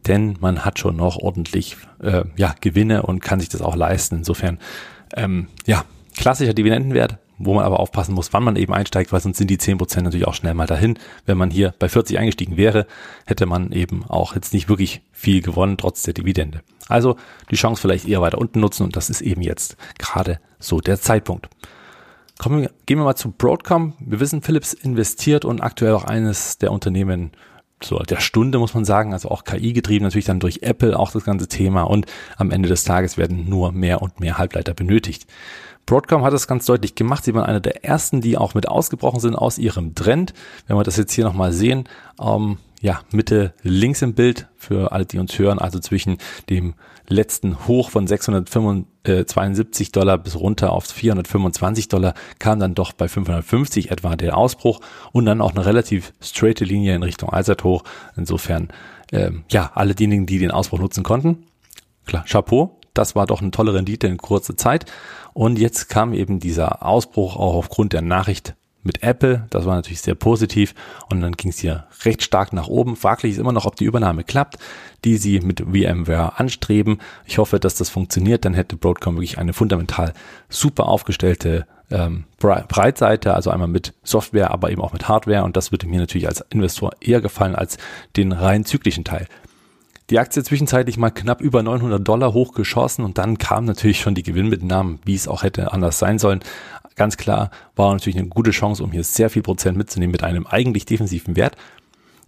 denn 0.08 0.38
man 0.40 0.66
hat 0.66 0.80
schon 0.80 0.96
noch 0.98 1.18
ordentlich 1.18 1.78
äh, 2.02 2.26
ja, 2.36 2.56
Gewinne 2.60 3.04
und 3.04 3.22
kann 3.22 3.40
sich 3.40 3.50
das 3.50 3.62
auch 3.62 3.76
leisten. 3.76 4.18
Insofern, 4.18 4.60
ähm, 5.16 5.48
ja, 5.66 5.86
klassischer 6.16 6.54
Dividendenwert, 6.54 7.20
wo 7.46 7.54
man 7.54 7.66
aber 7.66 7.80
aufpassen 7.80 8.14
muss, 8.14 8.34
wann 8.34 8.44
man 8.44 8.56
eben 8.56 8.74
einsteigt, 8.74 9.12
weil 9.12 9.20
sonst 9.20 9.38
sind 9.38 9.50
die 9.50 9.58
10% 9.58 10.02
natürlich 10.02 10.28
auch 10.28 10.34
schnell 10.34 10.54
mal 10.54 10.68
dahin. 10.68 10.98
Wenn 11.26 11.38
man 11.38 11.50
hier 11.50 11.74
bei 11.80 11.90
40 11.90 12.18
eingestiegen 12.20 12.58
wäre, 12.58 12.88
hätte 13.26 13.46
man 13.46 13.72
eben 13.72 14.06
auch 14.06 14.36
jetzt 14.36 14.54
nicht 14.54 14.70
wirklich 14.70 15.02
viel 15.12 15.42
gewonnen, 15.42 15.78
trotz 15.78 16.04
der 16.04 16.14
Dividende. 16.14 16.62
Also 16.88 17.16
die 17.52 17.56
Chance 17.56 17.82
vielleicht 17.82 18.08
eher 18.08 18.22
weiter 18.22 18.38
unten 18.38 18.60
nutzen 18.60 18.84
und 18.84 18.96
das 18.96 19.10
ist 19.10 19.22
eben 19.22 19.42
jetzt 19.42 19.78
gerade 19.98 20.40
so 20.60 20.80
der 20.80 21.00
Zeitpunkt. 21.00 21.50
Kommen 22.40 22.68
gehen 22.86 22.98
wir 22.98 23.06
mal 23.06 23.16
zu 23.16 23.32
Broadcom. 23.32 23.94
Wir 24.00 24.20
wissen, 24.20 24.42
Philips 24.42 24.74
investiert 24.74 25.46
und 25.46 25.62
aktuell 25.62 25.94
auch 25.94 26.04
eines 26.04 26.58
der 26.58 26.72
Unternehmen 26.72 27.32
so 27.86 28.00
der 28.00 28.20
Stunde, 28.20 28.60
muss 28.60 28.74
man 28.74 28.86
sagen, 28.86 29.14
also 29.14 29.30
auch 29.30 29.44
KI 29.44 29.74
getrieben, 29.74 30.04
natürlich 30.04 30.26
dann 30.26 30.40
durch 30.40 30.60
Apple 30.62 30.98
auch 30.98 31.12
das 31.12 31.26
ganze 31.26 31.48
Thema 31.48 31.84
und 31.84 32.06
am 32.38 32.52
Ende 32.52 32.70
des 32.70 32.84
Tages 32.84 33.18
werden 33.18 33.50
nur 33.50 33.72
mehr 33.72 34.02
und 34.02 34.20
mehr 34.20 34.38
Halbleiter 34.38 34.74
benötigt. 34.74 35.28
Broadcom 35.86 36.24
hat 36.24 36.34
es 36.34 36.48
ganz 36.48 36.66
deutlich 36.66 36.96
gemacht. 36.96 37.24
Sie 37.24 37.34
waren 37.34 37.44
einer 37.44 37.60
der 37.60 37.84
ersten, 37.84 38.22
die 38.22 38.38
auch 38.38 38.54
mit 38.54 38.68
ausgebrochen 38.68 39.20
sind 39.20 39.36
aus 39.36 39.58
ihrem 39.58 39.96
Trend. 39.96 40.34
Wenn 40.68 40.78
wir 40.78 40.84
das 40.84 40.98
jetzt 40.98 41.14
hier 41.14 41.26
nochmal 41.26 41.52
sehen, 41.52 41.90
ähm, 42.22 42.58
ja, 42.82 43.02
Mitte 43.12 43.54
links 43.64 44.02
im 44.02 44.14
Bild 44.14 44.48
für 44.58 44.92
alle, 44.92 45.06
die 45.06 45.18
uns 45.18 45.40
hören, 45.40 45.58
also 45.58 45.80
zwischen 45.80 46.18
dem 46.50 46.74
letzten 47.08 47.66
Hoch 47.68 47.90
von 47.90 48.08
672 48.08 49.92
Dollar 49.92 50.18
bis 50.18 50.38
runter 50.38 50.74
auf 50.74 50.86
425 50.86 51.88
Dollar 51.88 52.14
kam 52.40 52.60
dann 52.60 52.76
doch 52.76 52.92
bei 52.92 53.08
550 53.08 53.92
etwa 53.92 54.16
der 54.16 54.38
Ausbruch 54.38 54.82
und 55.14 55.26
dann 55.26 55.42
auch 55.42 55.52
eine 55.52 55.66
relativ 55.66 56.14
straighte 56.22 56.66
Linie 56.66 56.96
in 56.96 57.04
Richtung 57.04 57.30
Allzeithoch. 57.30 57.84
Insofern, 58.18 58.68
ähm, 59.14 59.44
ja, 59.50 59.72
alle 59.76 59.96
diejenigen, 59.96 60.26
die 60.26 60.40
den 60.40 60.52
Ausbruch 60.52 60.80
nutzen 60.80 61.04
konnten, 61.04 61.46
klar, 62.06 62.26
Chapeau, 62.28 62.80
das 62.94 63.16
war 63.16 63.26
doch 63.26 63.42
eine 63.42 63.52
tolle 63.52 63.74
Rendite 63.74 64.08
in 64.08 64.18
kurzer 64.18 64.58
Zeit. 64.58 64.86
Und 65.34 65.58
jetzt 65.58 65.90
kam 65.90 66.14
eben 66.14 66.40
dieser 66.40 66.86
Ausbruch 66.86 67.36
auch 67.36 67.56
aufgrund 67.56 67.94
der 67.94 68.02
Nachricht 68.02 68.56
mit 68.84 69.02
Apple. 69.02 69.48
Das 69.50 69.66
war 69.66 69.76
natürlich 69.76 70.02
sehr 70.02 70.16
positiv. 70.16 70.76
Und 71.10 71.22
dann 71.22 71.34
ging 71.34 71.52
es 71.52 71.60
hier 71.60 71.86
recht 72.04 72.22
stark 72.22 72.54
nach 72.54 72.68
oben. 72.68 72.96
Fraglich 72.96 73.34
ist 73.34 73.40
immer 73.40 73.54
noch, 73.54 73.66
ob 73.66 73.76
die 73.76 73.86
Übernahme 73.86 74.24
klappt, 74.24 74.58
die 75.06 75.18
sie 75.18 75.40
mit 75.40 75.62
VMware 75.62 76.38
anstreben. 76.38 77.00
Ich 77.26 77.38
hoffe, 77.38 77.60
dass 77.60 77.76
das 77.76 77.90
funktioniert. 77.90 78.46
Dann 78.46 78.54
hätte 78.54 78.76
Broadcom 78.76 79.16
wirklich 79.16 79.38
eine 79.38 79.54
fundamental 79.54 80.14
super 80.50 80.88
aufgestellte 80.88 81.66
ähm, 81.90 82.26
Breitseite, 82.40 83.34
also 83.34 83.52
einmal 83.52 83.68
mit 83.68 83.94
Software, 84.04 84.52
aber 84.52 84.72
eben 84.72 84.82
auch 84.82 84.94
mit 84.94 85.08
Hardware. 85.08 85.44
Und 85.44 85.56
das 85.56 85.72
würde 85.72 85.88
mir 85.88 86.00
natürlich 86.00 86.28
als 86.28 86.44
Investor 86.50 86.92
eher 87.00 87.22
gefallen 87.22 87.56
als 87.56 87.78
den 88.18 88.32
rein 88.32 88.66
zyklischen 88.66 89.04
Teil. 89.04 89.28
Die 90.10 90.20
Aktie 90.20 90.44
zwischenzeitlich 90.44 90.98
mal 90.98 91.12
knapp 91.12 91.42
über 91.42 91.64
900 91.64 92.06
Dollar 92.06 92.34
hochgeschossen 92.34 93.06
und 93.06 93.18
dann 93.18 93.38
kam 93.38 93.66
natürlich 93.66 94.02
schon 94.02 94.16
die 94.16 94.24
Gewinnmitnahmen, 94.24 95.00
wie 95.06 95.16
es 95.16 95.28
auch 95.28 95.44
hätte 95.44 95.72
anders 95.72 95.98
sein 96.00 96.20
sollen. 96.20 96.42
Ganz 96.96 97.18
klar 97.18 97.52
war 97.76 97.94
natürlich 97.94 98.18
eine 98.18 98.28
gute 98.28 98.52
Chance, 98.52 98.84
um 98.84 98.92
hier 98.92 99.04
sehr 99.04 99.30
viel 99.30 99.42
Prozent 99.42 99.78
mitzunehmen 99.78 100.12
mit 100.12 100.24
einem 100.24 100.46
eigentlich 100.46 100.86
defensiven 100.86 101.36
Wert. 101.36 101.56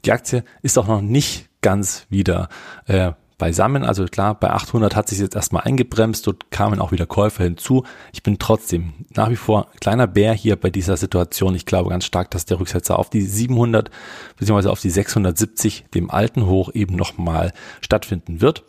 Die 0.06 0.12
Aktie 0.12 0.44
ist 0.62 0.78
auch 0.78 0.88
noch 0.88 1.02
nicht 1.02 1.50
ganz 1.62 2.06
wieder 2.10 2.50
äh, 2.88 3.12
beisammen. 3.38 3.84
Also 3.84 4.06
klar, 4.06 4.40
bei 4.40 4.50
800 4.50 4.96
hat 4.96 5.10
sich 5.10 5.20
jetzt 5.20 5.36
erstmal 5.36 5.64
eingebremst, 5.64 6.26
dort 6.28 6.52
kamen 6.52 6.80
auch 6.80 6.92
wieder 6.92 7.06
Käufer 7.06 7.44
hinzu. 7.44 7.84
Ich 8.14 8.24
bin 8.24 8.40
trotzdem 8.40 8.94
nach 9.16 9.30
wie 9.30 9.36
vor 9.36 9.68
kleiner 9.82 10.08
Bär 10.08 10.34
hier 10.34 10.56
bei 10.56 10.70
dieser 10.70 10.98
Situation. 10.98 11.56
Ich 11.56 11.66
glaube 11.66 11.90
ganz 11.90 12.06
stark, 12.06 12.32
dass 12.32 12.46
der 12.46 12.60
Rücksetzer 12.60 12.98
auf 12.98 13.10
die 13.10 13.22
700 13.22 13.90
bzw. 14.38 14.70
auf 14.70 14.80
die 14.80 14.90
670, 14.90 15.86
dem 15.94 16.10
alten 16.10 16.46
Hoch 16.46 16.70
eben 16.74 16.96
nochmal 16.96 17.52
stattfinden 17.82 18.42
wird. 18.42 18.64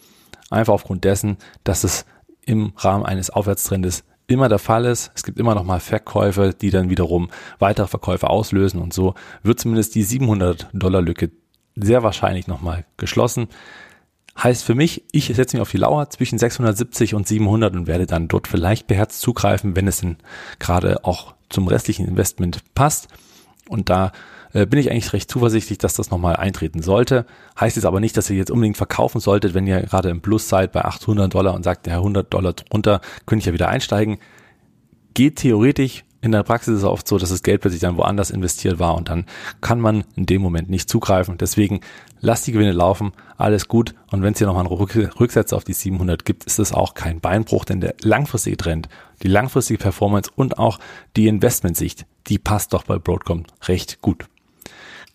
Einfach 0.51 0.75
aufgrund 0.75 1.05
dessen, 1.05 1.39
dass 1.65 1.85
es 1.85 2.07
im 2.45 2.73
Rahmen 2.77 3.05
eines 3.05 3.31
Aufwärtstrendes 3.31 4.05
immer 4.29 4.49
der 4.49 4.59
Fall 4.59 4.85
ist. 4.85 5.13
Es 5.15 5.23
gibt 5.23 5.39
immer 5.39 5.55
noch 5.55 5.65
mal 5.65 5.81
Verkäufe, 5.81 6.55
die 6.61 6.71
dann 6.71 6.91
wiederum 6.91 7.31
weitere 7.59 7.87
Verkäufe 7.87 8.31
auslösen 8.31 8.81
und 8.81 8.93
so 8.93 9.15
wird 9.43 9.61
zumindest 9.61 9.95
die 9.95 10.03
700 10.03 10.69
Dollar 10.73 11.03
Lücke 11.03 11.31
sehr 11.77 12.03
wahrscheinlich 12.03 12.47
noch 12.47 12.63
mal 12.63 12.85
geschlossen. 12.97 13.49
Heißt 14.43 14.65
für 14.65 14.75
mich, 14.75 15.05
ich 15.13 15.27
setze 15.27 15.57
mich 15.57 15.63
auf 15.63 15.71
die 15.71 15.79
Lauer 15.79 16.11
zwischen 16.11 16.39
670 16.39 17.15
und 17.15 17.27
700 17.27 17.75
und 17.75 17.87
werde 17.87 18.07
dann 18.07 18.29
dort 18.29 18.49
vielleicht 18.49 18.87
beherzt 18.87 19.21
zugreifen, 19.21 19.77
wenn 19.77 19.89
es 19.89 20.01
denn 20.01 20.17
gerade 20.59 21.05
auch 21.05 21.35
zum 21.49 21.69
restlichen 21.69 22.07
Investment 22.07 22.63
passt. 22.75 23.09
Und 23.69 23.89
da 23.89 24.13
äh, 24.53 24.65
bin 24.67 24.81
ich 24.81 24.91
eigentlich 24.91 25.13
recht 25.13 25.31
zuversichtlich, 25.31 25.79
dass 25.79 25.95
das 25.95 26.11
nochmal 26.11 26.37
eintreten 26.37 26.83
sollte. 26.83 27.27
Heißt 27.61 27.77
jetzt 27.77 27.85
aber 27.85 28.01
nicht, 28.01 28.17
dass 28.17 28.31
ihr 28.31 28.37
jetzt 28.37 28.51
unbedingt 28.51 28.79
verkaufen 28.79 29.21
solltet, 29.21 29.53
wenn 29.55 29.67
ihr 29.67 29.83
gerade 29.83 30.09
im 30.09 30.23
Plus 30.23 30.49
seid 30.49 30.73
bei 30.73 30.85
800 30.85 31.33
Dollar 31.33 31.55
und 31.55 31.63
sagt, 31.63 31.87
ja 31.87 31.97
100 31.97 32.33
Dollar 32.33 32.55
drunter, 32.55 33.03
könnte 33.27 33.41
ich 33.41 33.47
ja 33.47 33.53
wieder 33.53 33.69
einsteigen. 33.69 34.19
Geht 35.13 35.37
theoretisch, 35.37 36.05
in 36.21 36.33
der 36.33 36.43
Praxis 36.43 36.75
ist 36.75 36.81
es 36.81 36.85
oft 36.85 37.07
so, 37.07 37.19
dass 37.19 37.31
das 37.31 37.43
Geld 37.43 37.61
plötzlich 37.61 37.81
dann 37.81 37.97
woanders 37.97 38.31
investiert 38.31 38.79
war 38.79 38.97
und 38.97 39.09
dann 39.09 39.27
kann 39.61 39.81
man 39.81 40.05
in 40.17 40.27
dem 40.27 40.43
Moment 40.43 40.69
nicht 40.69 40.89
zugreifen. 40.89 41.39
Deswegen 41.39 41.81
lasst 42.21 42.47
die 42.47 42.53
Gewinne 42.53 42.73
laufen, 42.73 43.13
alles 43.37 43.69
gut. 43.69 43.95
Und 44.11 44.23
wenn 44.23 44.33
es 44.33 44.39
hier 44.39 44.47
nochmal 44.47 44.67
einen 44.67 44.75
Rücksetzer 44.75 45.57
auf 45.57 45.65
die 45.65 45.73
700 45.73 46.25
gibt, 46.25 46.45
ist 46.45 46.59
es 46.59 46.73
auch 46.73 46.95
kein 46.95 47.21
Beinbruch, 47.21 47.65
denn 47.65 47.81
der 47.81 47.95
langfristige 48.03 48.57
Trend, 48.57 48.89
die 49.23 49.29
langfristige 49.29 49.79
Performance 49.79 50.31
und 50.35 50.59
auch 50.59 50.79
die 51.17 51.29
Investmentsicht, 51.29 52.07
die 52.29 52.39
passt 52.39 52.73
doch 52.73 52.85
bei 52.85 52.99
Broadcom 52.99 53.45
recht 53.69 54.01
gut. 54.03 54.27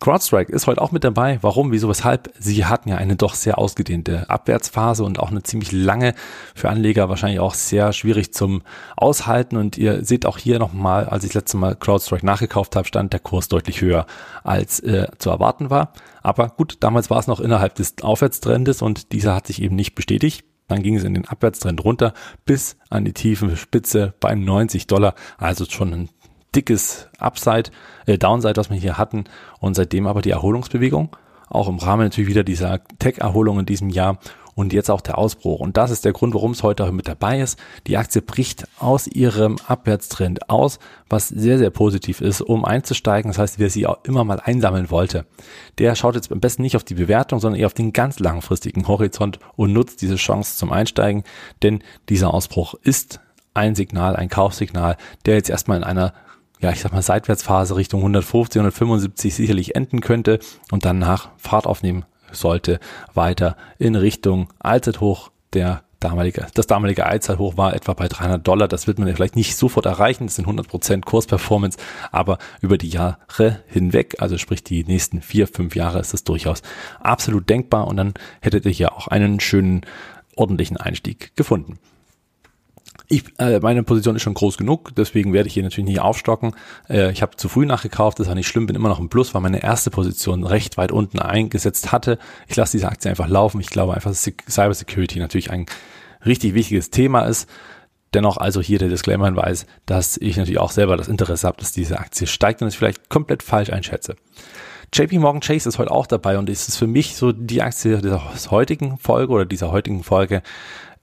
CrowdStrike 0.02 0.52
ist 0.52 0.66
heute 0.66 0.82
auch 0.82 0.90
mit 0.90 1.04
dabei. 1.04 1.38
Warum, 1.42 1.70
wieso, 1.70 1.88
weshalb? 1.88 2.32
Sie 2.36 2.64
hatten 2.64 2.88
ja 2.88 2.96
eine 2.96 3.14
doch 3.14 3.34
sehr 3.34 3.56
ausgedehnte 3.56 4.28
Abwärtsphase 4.28 5.04
und 5.04 5.20
auch 5.20 5.30
eine 5.30 5.44
ziemlich 5.44 5.70
lange, 5.70 6.14
für 6.56 6.70
Anleger 6.70 7.08
wahrscheinlich 7.08 7.38
auch 7.38 7.54
sehr 7.54 7.92
schwierig 7.92 8.34
zum 8.34 8.62
Aushalten. 8.96 9.56
Und 9.56 9.78
ihr 9.78 10.04
seht 10.04 10.26
auch 10.26 10.38
hier 10.38 10.58
nochmal, 10.58 11.04
als 11.04 11.22
ich 11.22 11.28
das 11.28 11.42
letzte 11.42 11.56
Mal 11.56 11.76
CrowdStrike 11.76 12.26
nachgekauft 12.26 12.74
habe, 12.74 12.88
stand 12.88 13.12
der 13.12 13.20
Kurs 13.20 13.46
deutlich 13.46 13.80
höher 13.80 14.06
als 14.42 14.80
äh, 14.80 15.06
zu 15.18 15.30
erwarten 15.30 15.70
war. 15.70 15.92
Aber 16.20 16.48
gut, 16.48 16.78
damals 16.80 17.08
war 17.08 17.20
es 17.20 17.28
noch 17.28 17.38
innerhalb 17.38 17.76
des 17.76 17.94
Aufwärtstrendes 18.02 18.82
und 18.82 19.12
dieser 19.12 19.36
hat 19.36 19.46
sich 19.46 19.62
eben 19.62 19.76
nicht 19.76 19.94
bestätigt. 19.94 20.44
Dann 20.66 20.82
ging 20.82 20.96
es 20.96 21.04
in 21.04 21.14
den 21.14 21.28
Abwärtstrend 21.28 21.84
runter 21.84 22.12
bis 22.44 22.76
an 22.90 23.04
die 23.04 23.12
tiefe 23.12 23.56
Spitze 23.56 24.14
bei 24.18 24.34
90 24.34 24.88
Dollar. 24.88 25.14
Also 25.38 25.64
schon 25.64 25.92
ein 25.92 26.08
dickes 26.54 27.08
Upside, 27.18 27.70
äh, 28.06 28.18
Downside, 28.18 28.56
was 28.56 28.70
wir 28.70 28.76
hier 28.76 28.98
hatten. 28.98 29.24
Und 29.60 29.74
seitdem 29.74 30.06
aber 30.06 30.22
die 30.22 30.30
Erholungsbewegung, 30.30 31.16
auch 31.48 31.68
im 31.68 31.78
Rahmen 31.78 32.04
natürlich 32.04 32.30
wieder 32.30 32.44
dieser 32.44 32.80
Tech-Erholung 32.98 33.60
in 33.60 33.66
diesem 33.66 33.90
Jahr 33.90 34.18
und 34.54 34.72
jetzt 34.72 34.90
auch 34.90 35.00
der 35.00 35.18
Ausbruch. 35.18 35.60
Und 35.60 35.76
das 35.76 35.90
ist 35.90 36.04
der 36.04 36.12
Grund, 36.12 36.34
warum 36.34 36.52
es 36.52 36.62
heute 36.62 36.84
auch 36.84 36.90
mit 36.90 37.08
dabei 37.08 37.40
ist. 37.40 37.58
Die 37.86 37.96
Aktie 37.96 38.20
bricht 38.20 38.66
aus 38.78 39.06
ihrem 39.06 39.56
Abwärtstrend 39.66 40.50
aus, 40.50 40.78
was 41.08 41.28
sehr, 41.28 41.58
sehr 41.58 41.70
positiv 41.70 42.20
ist, 42.20 42.40
um 42.42 42.64
einzusteigen. 42.64 43.30
Das 43.30 43.38
heißt, 43.38 43.58
wer 43.58 43.70
sie 43.70 43.86
auch 43.86 44.04
immer 44.04 44.24
mal 44.24 44.40
einsammeln 44.40 44.90
wollte, 44.90 45.26
der 45.78 45.94
schaut 45.94 46.16
jetzt 46.16 46.30
am 46.30 46.40
besten 46.40 46.62
nicht 46.62 46.76
auf 46.76 46.84
die 46.84 46.94
Bewertung, 46.94 47.40
sondern 47.40 47.60
eher 47.60 47.66
auf 47.66 47.74
den 47.74 47.92
ganz 47.92 48.18
langfristigen 48.18 48.86
Horizont 48.88 49.38
und 49.56 49.72
nutzt 49.72 50.02
diese 50.02 50.16
Chance 50.16 50.56
zum 50.56 50.72
Einsteigen. 50.72 51.24
Denn 51.62 51.82
dieser 52.08 52.34
Ausbruch 52.34 52.74
ist 52.82 53.20
ein 53.54 53.74
Signal, 53.74 54.16
ein 54.16 54.28
Kaufsignal, 54.28 54.96
der 55.26 55.34
jetzt 55.34 55.50
erstmal 55.50 55.78
in 55.78 55.84
einer 55.84 56.14
ja, 56.62 56.70
ich 56.70 56.80
sag 56.80 56.92
mal, 56.92 57.02
Seitwärtsphase 57.02 57.76
Richtung 57.76 58.00
150, 58.00 58.60
175 58.60 59.34
sicherlich 59.34 59.74
enden 59.74 60.00
könnte 60.00 60.38
und 60.70 60.84
dann 60.84 60.98
nach 60.98 61.30
Fahrt 61.36 61.66
aufnehmen 61.66 62.04
sollte, 62.30 62.78
weiter 63.12 63.56
in 63.78 63.96
Richtung 63.96 64.48
Allzeithoch 64.60 65.30
der 65.52 65.82
damalige, 65.98 66.46
das 66.54 66.66
damalige 66.66 67.06
Allzeithoch 67.06 67.56
war 67.56 67.74
etwa 67.74 67.94
bei 67.94 68.08
300 68.08 68.46
Dollar. 68.46 68.68
Das 68.68 68.86
wird 68.86 68.98
man 68.98 69.08
ja 69.08 69.14
vielleicht 69.14 69.36
nicht 69.36 69.56
sofort 69.56 69.86
erreichen. 69.86 70.26
Das 70.26 70.36
sind 70.36 70.44
100 70.44 70.68
Prozent 70.68 71.04
Kursperformance, 71.04 71.78
aber 72.10 72.38
über 72.60 72.78
die 72.78 72.88
Jahre 72.88 73.60
hinweg, 73.66 74.16
also 74.18 74.38
sprich 74.38 74.64
die 74.64 74.84
nächsten 74.84 75.20
vier, 75.20 75.46
fünf 75.46 75.76
Jahre, 75.76 75.98
ist 75.98 76.12
das 76.12 76.24
durchaus 76.24 76.62
absolut 77.00 77.48
denkbar 77.48 77.86
und 77.88 77.96
dann 77.96 78.14
hättet 78.40 78.64
ihr 78.66 78.72
hier 78.72 78.92
auch 78.92 79.08
einen 79.08 79.40
schönen, 79.40 79.82
ordentlichen 80.36 80.76
Einstieg 80.76 81.36
gefunden. 81.36 81.78
Ich, 83.12 83.24
äh, 83.38 83.60
meine 83.60 83.82
Position 83.82 84.16
ist 84.16 84.22
schon 84.22 84.32
groß 84.32 84.56
genug, 84.56 84.94
deswegen 84.96 85.34
werde 85.34 85.46
ich 85.46 85.52
hier 85.52 85.62
natürlich 85.62 85.84
nicht 85.84 86.00
aufstocken. 86.00 86.54
Äh, 86.88 87.12
ich 87.12 87.20
habe 87.20 87.36
zu 87.36 87.50
früh 87.50 87.66
nachgekauft, 87.66 88.18
das 88.18 88.26
war 88.26 88.34
nicht 88.34 88.48
schlimm, 88.48 88.64
bin 88.64 88.74
immer 88.74 88.88
noch 88.88 89.00
im 89.00 89.10
Plus, 89.10 89.34
weil 89.34 89.42
meine 89.42 89.62
erste 89.62 89.90
Position 89.90 90.44
recht 90.44 90.78
weit 90.78 90.92
unten 90.92 91.18
eingesetzt 91.18 91.92
hatte. 91.92 92.18
Ich 92.48 92.56
lasse 92.56 92.78
diese 92.78 92.88
Aktie 92.88 93.10
einfach 93.10 93.28
laufen. 93.28 93.60
Ich 93.60 93.68
glaube 93.68 93.92
einfach, 93.92 94.08
dass 94.08 94.22
Cyber 94.48 94.72
Security 94.72 95.18
natürlich 95.18 95.50
ein 95.50 95.66
richtig 96.24 96.54
wichtiges 96.54 96.88
Thema 96.88 97.26
ist. 97.26 97.50
Dennoch 98.14 98.38
also 98.38 98.62
hier 98.62 98.78
der 98.78 98.88
Disclaimer-Hinweis, 98.88 99.66
dass 99.84 100.16
ich 100.16 100.38
natürlich 100.38 100.58
auch 100.58 100.70
selber 100.70 100.96
das 100.96 101.08
Interesse 101.08 101.46
habe, 101.46 101.58
dass 101.58 101.70
diese 101.70 101.98
Aktie 101.98 102.26
steigt 102.26 102.62
und 102.62 102.68
es 102.68 102.76
vielleicht 102.76 103.10
komplett 103.10 103.42
falsch 103.42 103.68
einschätze. 103.68 104.16
JP 104.90 105.18
Morgan 105.18 105.42
Chase 105.42 105.68
ist 105.68 105.78
heute 105.78 105.90
auch 105.90 106.06
dabei 106.06 106.38
und 106.38 106.48
ist 106.48 106.66
es 106.66 106.78
für 106.78 106.86
mich 106.86 107.14
so 107.14 107.32
die 107.32 107.60
Aktie 107.60 107.98
dieser 107.98 108.22
heutigen 108.50 108.96
Folge 108.96 109.34
oder 109.34 109.44
dieser 109.44 109.70
heutigen 109.70 110.02
Folge, 110.02 110.42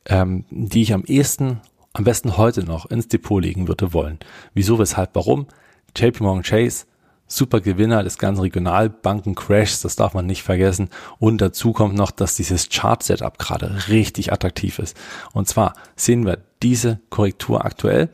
ähm, 0.07 0.45
die 0.49 0.81
ich 0.81 0.91
am 0.91 1.03
ehesten 1.03 1.61
am 1.93 2.03
besten 2.03 2.37
heute 2.37 2.63
noch 2.63 2.85
ins 2.87 3.07
Depot 3.07 3.41
legen 3.41 3.67
würde 3.67 3.93
wollen. 3.93 4.19
Wieso, 4.53 4.79
weshalb, 4.79 5.11
warum? 5.13 5.47
JP 5.95 6.21
Morgan 6.21 6.43
Chase, 6.43 6.85
super 7.27 7.61
Gewinner 7.61 8.03
des 8.03 8.17
ganzen 8.17 8.41
Regionalbanken-Crashs, 8.41 9.81
das 9.81 9.95
darf 9.95 10.13
man 10.13 10.25
nicht 10.25 10.43
vergessen. 10.43 10.89
Und 11.19 11.39
dazu 11.39 11.73
kommt 11.73 11.95
noch, 11.95 12.11
dass 12.11 12.35
dieses 12.35 12.69
Chart-Setup 12.69 13.37
gerade 13.37 13.87
richtig 13.87 14.33
attraktiv 14.33 14.79
ist. 14.79 14.97
Und 15.33 15.47
zwar 15.47 15.73
sehen 15.95 16.25
wir 16.25 16.39
diese 16.61 16.99
Korrektur 17.09 17.65
aktuell 17.65 18.09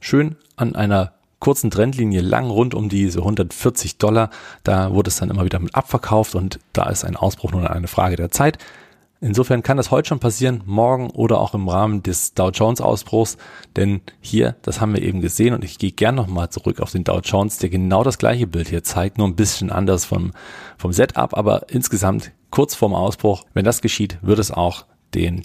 schön 0.00 0.36
an 0.56 0.74
einer 0.74 1.12
kurzen 1.40 1.70
Trendlinie 1.70 2.20
lang 2.20 2.50
rund 2.50 2.74
um 2.74 2.88
diese 2.88 3.20
140 3.20 3.98
Dollar. 3.98 4.30
Da 4.64 4.92
wurde 4.92 5.08
es 5.08 5.16
dann 5.16 5.30
immer 5.30 5.44
wieder 5.44 5.60
mit 5.60 5.74
abverkauft 5.74 6.34
und 6.34 6.58
da 6.72 6.88
ist 6.90 7.04
ein 7.04 7.16
Ausbruch 7.16 7.52
nur 7.52 7.70
eine 7.70 7.88
Frage 7.88 8.16
der 8.16 8.30
Zeit. 8.30 8.58
Insofern 9.20 9.64
kann 9.64 9.76
das 9.76 9.90
heute 9.90 10.08
schon 10.08 10.20
passieren, 10.20 10.62
morgen 10.64 11.10
oder 11.10 11.40
auch 11.40 11.52
im 11.52 11.68
Rahmen 11.68 12.04
des 12.04 12.34
Dow 12.34 12.50
Jones 12.50 12.80
Ausbruchs, 12.80 13.36
denn 13.74 14.00
hier, 14.20 14.54
das 14.62 14.80
haben 14.80 14.94
wir 14.94 15.02
eben 15.02 15.20
gesehen 15.20 15.54
und 15.54 15.64
ich 15.64 15.78
gehe 15.78 15.90
gern 15.90 16.14
nochmal 16.14 16.50
zurück 16.50 16.80
auf 16.80 16.92
den 16.92 17.02
Dow 17.02 17.18
Jones, 17.18 17.58
der 17.58 17.68
genau 17.68 18.04
das 18.04 18.18
gleiche 18.18 18.46
Bild 18.46 18.68
hier 18.68 18.84
zeigt, 18.84 19.18
nur 19.18 19.26
ein 19.26 19.34
bisschen 19.34 19.70
anders 19.70 20.04
vom, 20.04 20.30
vom 20.76 20.92
Setup, 20.92 21.36
aber 21.36 21.66
insgesamt 21.68 22.30
kurz 22.50 22.76
vorm 22.76 22.94
Ausbruch, 22.94 23.44
wenn 23.54 23.64
das 23.64 23.82
geschieht, 23.82 24.18
wird 24.22 24.38
es 24.38 24.52
auch 24.52 24.86
den 25.14 25.42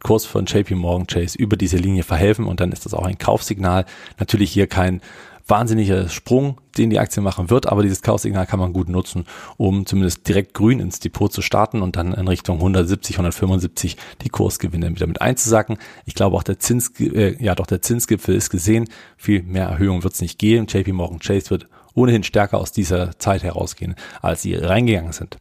Kurs 0.00 0.24
von 0.24 0.46
JP 0.46 0.76
Morgan 0.76 1.08
Chase 1.08 1.36
über 1.36 1.56
diese 1.56 1.76
Linie 1.76 2.04
verhelfen 2.04 2.44
und 2.44 2.60
dann 2.60 2.70
ist 2.70 2.86
das 2.86 2.94
auch 2.94 3.04
ein 3.04 3.18
Kaufsignal. 3.18 3.84
Natürlich 4.18 4.52
hier 4.52 4.68
kein 4.68 5.00
wahnsinniger 5.48 6.08
Sprung, 6.08 6.60
den 6.76 6.90
die 6.90 6.98
Aktie 6.98 7.22
machen 7.22 7.50
wird, 7.50 7.66
aber 7.66 7.82
dieses 7.82 8.02
Kaufsignal 8.02 8.46
kann 8.46 8.60
man 8.60 8.72
gut 8.72 8.88
nutzen, 8.88 9.24
um 9.56 9.86
zumindest 9.86 10.28
direkt 10.28 10.54
grün 10.54 10.78
ins 10.78 11.00
Depot 11.00 11.32
zu 11.32 11.42
starten 11.42 11.82
und 11.82 11.96
dann 11.96 12.12
in 12.12 12.28
Richtung 12.28 12.58
170, 12.58 13.16
175 13.16 13.96
die 14.22 14.28
Kursgewinne 14.28 14.90
wieder 14.90 15.06
mit 15.06 15.20
einzusacken. 15.20 15.78
Ich 16.04 16.14
glaube 16.14 16.36
auch 16.36 16.42
der 16.42 16.58
Zins, 16.58 16.92
äh, 17.00 17.42
ja 17.42 17.54
doch 17.54 17.66
der 17.66 17.82
Zinsgipfel 17.82 18.34
ist 18.34 18.50
gesehen. 18.50 18.88
Viel 19.16 19.42
mehr 19.42 19.66
Erhöhung 19.66 20.04
wird 20.04 20.14
es 20.14 20.20
nicht 20.20 20.38
geben. 20.38 20.66
JP 20.66 20.92
Morgan 20.92 21.18
Chase 21.18 21.50
wird 21.50 21.66
ohnehin 21.94 22.22
stärker 22.22 22.58
aus 22.58 22.70
dieser 22.70 23.18
Zeit 23.18 23.42
herausgehen, 23.42 23.96
als 24.22 24.42
sie 24.42 24.54
reingegangen 24.54 25.12
sind. 25.12 25.38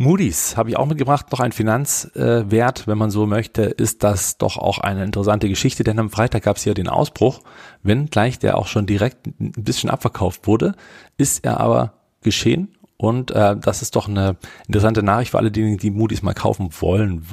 Moody's 0.00 0.56
habe 0.56 0.70
ich 0.70 0.78
auch 0.78 0.86
mitgebracht, 0.86 1.26
noch 1.30 1.40
ein 1.40 1.52
Finanzwert, 1.52 2.80
äh, 2.80 2.86
wenn 2.86 2.96
man 2.96 3.10
so 3.10 3.26
möchte, 3.26 3.64
ist 3.64 4.02
das 4.02 4.38
doch 4.38 4.56
auch 4.56 4.78
eine 4.78 5.04
interessante 5.04 5.46
Geschichte, 5.46 5.84
denn 5.84 5.98
am 5.98 6.08
Freitag 6.08 6.44
gab 6.44 6.56
es 6.56 6.64
ja 6.64 6.72
den 6.72 6.88
Ausbruch, 6.88 7.40
wenn 7.82 8.06
gleich 8.06 8.38
der 8.38 8.56
auch 8.56 8.66
schon 8.66 8.86
direkt 8.86 9.26
ein 9.26 9.52
bisschen 9.52 9.90
abverkauft 9.90 10.46
wurde, 10.46 10.74
ist 11.18 11.44
er 11.44 11.60
aber 11.60 11.92
geschehen 12.22 12.78
und 12.96 13.30
äh, 13.32 13.58
das 13.58 13.82
ist 13.82 13.94
doch 13.94 14.08
eine 14.08 14.36
interessante 14.66 15.02
Nachricht 15.02 15.32
für 15.32 15.38
alle 15.38 15.50
diejenigen, 15.50 15.76
die 15.76 15.90
Moody's 15.90 16.22
mal 16.22 16.32
kaufen 16.32 16.70
wollen 16.80 17.26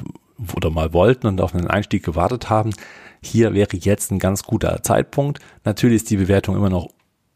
oder 0.54 0.68
mal 0.68 0.92
wollten 0.92 1.26
und 1.26 1.40
auf 1.40 1.54
einen 1.54 1.68
Einstieg 1.68 2.04
gewartet 2.04 2.50
haben. 2.50 2.74
Hier 3.22 3.54
wäre 3.54 3.78
jetzt 3.78 4.12
ein 4.12 4.18
ganz 4.18 4.42
guter 4.42 4.82
Zeitpunkt. 4.82 5.40
Natürlich 5.64 6.02
ist 6.02 6.10
die 6.10 6.18
Bewertung 6.18 6.54
immer 6.54 6.68
noch 6.68 6.90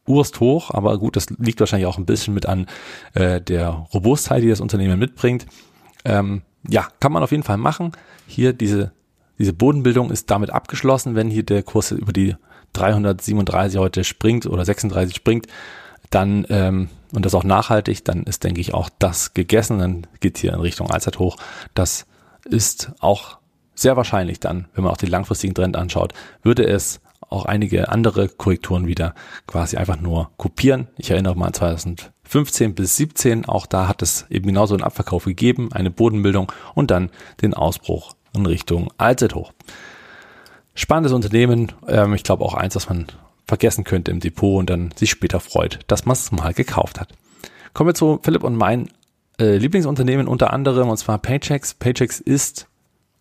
urst 0.07 0.41
hoch, 0.41 0.71
aber 0.71 0.99
gut, 0.99 1.17
das 1.17 1.31
liegt 1.39 1.61
wahrscheinlich 1.61 1.87
auch 1.87 1.99
ein 1.99 2.07
bisschen 2.07 2.35
mit 2.35 2.47
an 2.47 2.67
äh, 3.15 3.41
der 3.41 3.87
Robustheit, 3.95 4.43
die 4.43 4.49
das 4.49 4.61
Unternehmen 4.61 4.99
mitbringt. 4.99 5.47
Ähm, 6.05 6.43
ja, 6.69 6.89
kann 7.01 7.13
man 7.13 7.23
auf 7.23 7.31
jeden 7.31 7.43
Fall 7.43 7.57
machen. 7.57 7.93
Hier 8.27 8.53
diese, 8.53 8.93
diese 9.39 9.53
Bodenbildung 9.53 10.11
ist 10.11 10.31
damit 10.31 10.51
abgeschlossen, 10.51 11.15
wenn 11.15 11.29
hier 11.29 11.45
der 11.45 11.63
Kurs 11.63 11.93
über 11.93 12.13
die 12.13 12.37
337 12.73 13.79
heute 13.79 14.05
springt 14.05 14.47
oder 14.47 14.65
36 14.65 15.15
springt, 15.15 15.47
dann 16.11 16.47
ähm, 16.49 16.89
und 17.13 17.27
das 17.27 17.35
auch 17.35 17.45
nachhaltig, 17.45 18.05
dann 18.05 18.25
ist, 18.25 18.43
denke 18.43 18.61
ich, 18.61 18.75
auch 18.75 18.89
das 18.99 19.35
gegessen. 19.35 19.79
Dann 19.79 20.07
geht 20.21 20.39
hier 20.39 20.55
in 20.55 20.61
Richtung 20.61 20.91
Allzeithoch. 20.91 21.37
Das 21.75 22.07
ist 22.45 22.93
auch 23.01 23.39
sehr 23.75 23.97
wahrscheinlich 23.97 24.41
dann, 24.41 24.67
wenn 24.75 24.85
man 24.85 24.93
auch 24.93 24.99
den 24.99 25.11
langfristigen 25.11 25.55
Trend 25.55 25.77
anschaut, 25.77 26.15
würde 26.43 26.67
es 26.67 27.01
auch 27.33 27.47
einige 27.47 27.89
andere 27.89 28.29
Korrekturen 28.29 28.87
wieder 28.87 29.15
quasi 29.47 29.77
einfach 29.77 30.01
nur 30.01 30.31
kopieren. 30.37 30.89
Ich 30.99 31.11
erinnere 31.11 31.37
mal 31.37 31.47
an 31.47 31.55
2015 31.55 32.75
bis 32.75 32.97
17, 32.97 33.47
auch 33.47 33.67
da 33.67 33.89
hat 33.89 34.03
es 34.03 34.27
eben 34.31 34.47
genauso 34.47 34.75
einen 34.75 34.85
Abverkauf 34.85 35.25
gegeben, 35.25 35.73
eine 35.73 35.91
Bodenbildung 35.91 36.53
und 36.75 36.91
dann 36.91 37.11
den 37.41 37.55
Ausbruch 37.55 38.15
in 38.35 38.47
Richtung 38.47 38.93
Allzeithoch. 38.99 39.53
Spannendes 40.75 41.13
Unternehmen, 41.13 41.73
ähm, 41.87 42.15
ich 42.15 42.23
glaube 42.23 42.45
auch 42.45 42.55
eins, 42.55 42.77
was 42.77 42.89
man 42.89 43.07
vergessen 43.47 43.85
könnte 43.85 44.11
im 44.11 44.21
Depot 44.21 44.59
und 44.59 44.71
dann 44.71 44.93
sich 44.97 45.11
später 45.11 45.41
freut, 45.41 45.81
dass 45.87 46.07
man 46.07 46.15
es 46.15 46.33
mal 46.33 46.55
gekauft 46.55 47.01
hat. 47.01 47.13
Kommen 47.75 47.89
wir 47.89 47.95
zu 47.95 48.21
Philipp 48.23 48.45
und 48.45 48.57
mein 48.57 48.89
äh, 49.39 49.57
Lieblingsunternehmen 49.57 50.29
unter 50.29 50.53
anderem, 50.53 50.89
und 50.89 50.97
zwar 50.97 51.19
Paychecks. 51.19 51.75
Paychecks 51.75 52.21
ist 52.21 52.69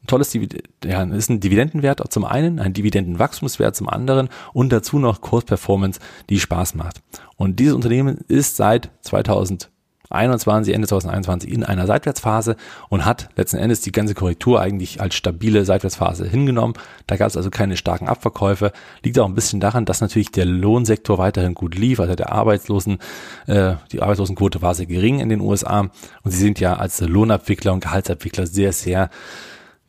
ein 0.04 0.08
tolles 0.08 0.30
Divid 0.30 0.64
ja, 0.84 1.04
ist 1.04 1.30
ein 1.30 1.40
Dividendenwert 1.40 2.02
zum 2.12 2.26
einen, 2.26 2.60
ein 2.60 2.74
Dividendenwachstumswert 2.74 3.76
zum 3.76 3.88
anderen 3.88 4.30
und 4.52 4.72
dazu 4.72 4.98
noch 4.98 5.22
Kursperformance, 5.22 6.00
die 6.30 6.40
Spaß 6.40 6.76
macht. 6.76 7.02
Und 7.38 7.60
dieses 7.60 7.76
Unternehmen 7.76 8.18
ist 8.28 8.56
seit 8.56 8.90
2021, 9.02 10.74
Ende 10.74 10.88
2021 10.88 11.52
in 11.52 11.64
einer 11.64 11.86
Seitwärtsphase 11.86 12.56
und 12.90 13.06
hat 13.06 13.30
letzten 13.36 13.58
Endes 13.58 13.82
die 13.82 13.92
ganze 13.92 14.16
Korrektur 14.16 14.60
eigentlich 14.60 15.02
als 15.02 15.14
stabile 15.14 15.66
Seitwärtsphase 15.66 16.28
hingenommen. 16.28 16.74
Da 17.06 17.16
gab 17.16 17.28
es 17.28 17.38
also 17.38 17.52
keine 17.52 17.78
starken 17.78 18.08
Abverkäufe. 18.08 18.72
Liegt 19.04 19.20
auch 19.20 19.28
ein 19.28 19.36
bisschen 19.36 19.60
daran, 19.60 19.86
dass 19.86 20.02
natürlich 20.02 20.32
der 20.32 20.46
Lohnsektor 20.46 21.20
weiterhin 21.20 21.54
gut 21.54 21.76
lief, 21.76 22.00
also 22.00 22.16
der 22.16 22.32
Arbeitslosen, 22.32 22.98
äh, 23.46 23.76
die 23.92 24.02
Arbeitslosenquote 24.02 24.64
war 24.64 24.74
sehr 24.74 24.88
gering 24.88 25.20
in 25.20 25.30
den 25.30 25.42
USA 25.42 25.82
und 26.24 26.32
sie 26.32 26.40
sind 26.40 26.60
ja 26.60 26.74
als 26.78 27.02
Lohnabwickler 27.02 27.72
und 27.72 27.84
Gehaltsabwickler 27.84 28.48
sehr, 28.48 28.74
sehr 28.74 29.12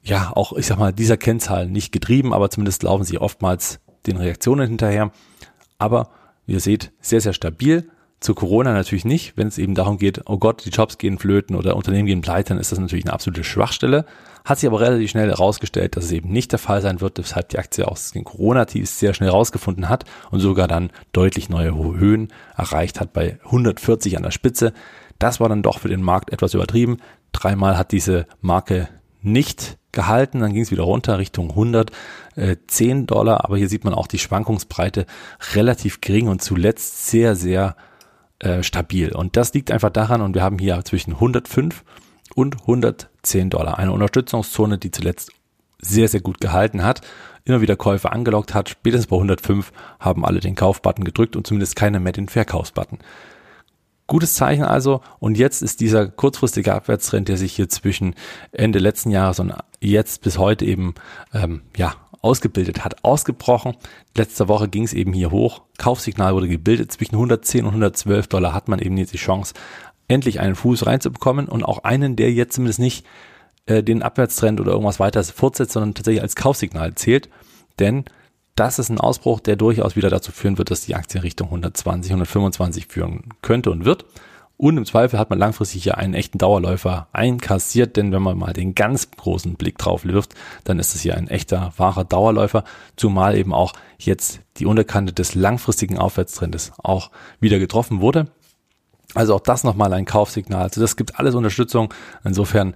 ja, 0.02 0.32
auch, 0.34 0.52
ich 0.54 0.66
sag 0.66 0.78
mal, 0.78 0.92
dieser 0.92 1.16
Kennzahl 1.16 1.68
nicht 1.68 1.92
getrieben, 1.92 2.34
aber 2.34 2.50
zumindest 2.50 2.82
laufen 2.82 3.04
sie 3.04 3.18
oftmals 3.18 3.80
den 4.06 4.16
Reaktionen 4.16 4.68
hinterher. 4.68 5.12
Aber 5.78 6.10
wie 6.46 6.52
ihr 6.52 6.60
seht, 6.60 6.92
sehr, 7.00 7.20
sehr 7.20 7.32
stabil. 7.32 7.88
Zu 8.18 8.34
Corona 8.34 8.72
natürlich 8.72 9.04
nicht. 9.04 9.36
Wenn 9.36 9.48
es 9.48 9.58
eben 9.58 9.74
darum 9.74 9.98
geht, 9.98 10.22
oh 10.26 10.38
Gott, 10.38 10.64
die 10.64 10.70
Jobs 10.70 10.98
gehen 10.98 11.18
flöten 11.18 11.56
oder 11.56 11.76
Unternehmen 11.76 12.06
gehen 12.06 12.20
pleite, 12.20 12.50
dann 12.50 12.58
ist 12.58 12.70
das 12.70 12.78
natürlich 12.78 13.04
eine 13.04 13.12
absolute 13.12 13.42
Schwachstelle. 13.42 14.04
Hat 14.44 14.58
sich 14.58 14.68
aber 14.68 14.80
relativ 14.80 15.10
schnell 15.10 15.28
herausgestellt, 15.28 15.96
dass 15.96 16.04
es 16.04 16.12
eben 16.12 16.30
nicht 16.30 16.52
der 16.52 16.60
Fall 16.60 16.82
sein 16.82 17.00
wird, 17.00 17.18
weshalb 17.18 17.48
die 17.48 17.58
Aktie 17.58 17.86
aus 17.86 18.12
den 18.12 18.24
Corona-Tiefs 18.24 19.00
sehr 19.00 19.14
schnell 19.14 19.30
rausgefunden 19.30 19.88
hat 19.88 20.04
und 20.30 20.38
sogar 20.38 20.68
dann 20.68 20.90
deutlich 21.12 21.48
neue 21.48 21.74
Höhen 21.74 22.28
erreicht 22.56 23.00
hat 23.00 23.12
bei 23.12 23.38
140 23.44 24.16
an 24.16 24.22
der 24.22 24.30
Spitze. 24.30 24.72
Das 25.18 25.40
war 25.40 25.48
dann 25.48 25.62
doch 25.62 25.80
für 25.80 25.88
den 25.88 26.02
Markt 26.02 26.32
etwas 26.32 26.54
übertrieben. 26.54 26.98
Dreimal 27.32 27.76
hat 27.76 27.90
diese 27.90 28.26
Marke 28.40 28.88
nicht 29.22 29.78
gehalten, 29.92 30.40
dann 30.40 30.52
ging 30.52 30.62
es 30.62 30.70
wieder 30.70 30.84
runter 30.84 31.18
Richtung 31.18 31.50
110 31.50 33.06
Dollar, 33.06 33.44
aber 33.44 33.58
hier 33.58 33.68
sieht 33.68 33.84
man 33.84 33.94
auch 33.94 34.06
die 34.06 34.18
Schwankungsbreite 34.18 35.06
relativ 35.54 36.00
gering 36.00 36.28
und 36.28 36.42
zuletzt 36.42 37.06
sehr, 37.06 37.36
sehr 37.36 37.76
äh, 38.38 38.62
stabil. 38.62 39.14
Und 39.14 39.36
das 39.36 39.54
liegt 39.54 39.70
einfach 39.70 39.90
daran, 39.90 40.22
und 40.22 40.34
wir 40.34 40.42
haben 40.42 40.58
hier 40.58 40.82
zwischen 40.84 41.14
105 41.14 41.84
und 42.34 42.62
110 42.62 43.50
Dollar 43.50 43.78
eine 43.78 43.92
Unterstützungszone, 43.92 44.78
die 44.78 44.90
zuletzt 44.90 45.32
sehr, 45.78 46.08
sehr 46.08 46.20
gut 46.20 46.40
gehalten 46.40 46.82
hat, 46.82 47.02
immer 47.44 47.60
wieder 47.60 47.76
Käufe 47.76 48.12
angelockt 48.12 48.54
hat. 48.54 48.68
Spätestens 48.68 49.08
bei 49.08 49.16
105 49.16 49.72
haben 49.98 50.24
alle 50.24 50.40
den 50.40 50.54
Kaufbutton 50.54 51.04
gedrückt 51.04 51.36
und 51.36 51.46
zumindest 51.46 51.76
keiner 51.76 52.00
mehr 52.00 52.12
den 52.12 52.28
Verkaufsbutton. 52.28 52.98
Gutes 54.06 54.34
Zeichen 54.34 54.64
also. 54.64 55.00
Und 55.18 55.38
jetzt 55.38 55.62
ist 55.62 55.80
dieser 55.80 56.08
kurzfristige 56.08 56.74
Abwärtstrend, 56.74 57.28
der 57.28 57.36
sich 57.36 57.54
hier 57.54 57.68
zwischen 57.68 58.14
Ende 58.52 58.78
letzten 58.78 59.10
Jahres 59.10 59.40
und 59.40 59.54
jetzt 59.80 60.22
bis 60.22 60.38
heute 60.38 60.64
eben 60.64 60.94
ähm, 61.32 61.62
ja 61.76 61.94
ausgebildet 62.22 62.84
hat, 62.84 63.04
ausgebrochen. 63.04 63.74
Letzte 64.16 64.48
Woche 64.48 64.68
ging 64.68 64.84
es 64.84 64.92
eben 64.92 65.12
hier 65.12 65.30
hoch. 65.30 65.62
Kaufsignal 65.78 66.34
wurde 66.34 66.48
gebildet. 66.48 66.92
Zwischen 66.92 67.16
110 67.16 67.64
und 67.64 67.70
112 67.70 68.28
Dollar 68.28 68.54
hat 68.54 68.68
man 68.68 68.78
eben 68.78 68.96
jetzt 68.96 69.12
die 69.12 69.18
Chance, 69.18 69.54
endlich 70.08 70.40
einen 70.40 70.54
Fuß 70.54 70.86
reinzubekommen 70.86 71.48
und 71.48 71.64
auch 71.64 71.84
einen, 71.84 72.16
der 72.16 72.32
jetzt 72.32 72.54
zumindest 72.54 72.78
nicht 72.78 73.06
äh, 73.66 73.82
den 73.82 74.02
Abwärtstrend 74.02 74.60
oder 74.60 74.72
irgendwas 74.72 75.00
weiteres 75.00 75.30
fortsetzt, 75.30 75.72
sondern 75.72 75.94
tatsächlich 75.94 76.22
als 76.22 76.36
Kaufsignal 76.36 76.94
zählt. 76.94 77.28
Denn 77.78 78.04
das 78.54 78.78
ist 78.78 78.90
ein 78.90 79.00
Ausbruch, 79.00 79.40
der 79.40 79.56
durchaus 79.56 79.96
wieder 79.96 80.10
dazu 80.10 80.32
führen 80.32 80.58
wird, 80.58 80.70
dass 80.70 80.84
die 80.84 80.94
Aktie 80.94 81.22
Richtung 81.22 81.48
120, 81.48 82.12
125 82.12 82.86
führen 82.86 83.30
könnte 83.40 83.70
und 83.70 83.84
wird. 83.84 84.04
Und 84.58 84.76
im 84.76 84.84
Zweifel 84.84 85.18
hat 85.18 85.30
man 85.30 85.40
langfristig 85.40 85.82
hier 85.82 85.98
einen 85.98 86.14
echten 86.14 86.38
Dauerläufer 86.38 87.08
einkassiert, 87.12 87.96
denn 87.96 88.12
wenn 88.12 88.22
man 88.22 88.38
mal 88.38 88.52
den 88.52 88.74
ganz 88.76 89.10
großen 89.10 89.54
Blick 89.54 89.76
drauf 89.78 90.04
wirft, 90.04 90.34
dann 90.64 90.78
ist 90.78 90.94
es 90.94 91.00
hier 91.00 91.16
ein 91.16 91.26
echter, 91.26 91.72
wahrer 91.76 92.04
Dauerläufer, 92.04 92.62
zumal 92.94 93.36
eben 93.36 93.52
auch 93.52 93.72
jetzt 93.98 94.40
die 94.58 94.66
Unterkante 94.66 95.12
des 95.12 95.34
langfristigen 95.34 95.98
Aufwärtstrendes 95.98 96.72
auch 96.78 97.10
wieder 97.40 97.58
getroffen 97.58 98.00
wurde. 98.00 98.28
Also 99.14 99.34
auch 99.34 99.40
das 99.40 99.64
nochmal 99.64 99.92
ein 99.94 100.04
Kaufsignal. 100.04 100.62
Also 100.62 100.80
das 100.80 100.96
gibt 100.96 101.18
alles 101.18 101.34
Unterstützung. 101.34 101.92
Insofern 102.22 102.74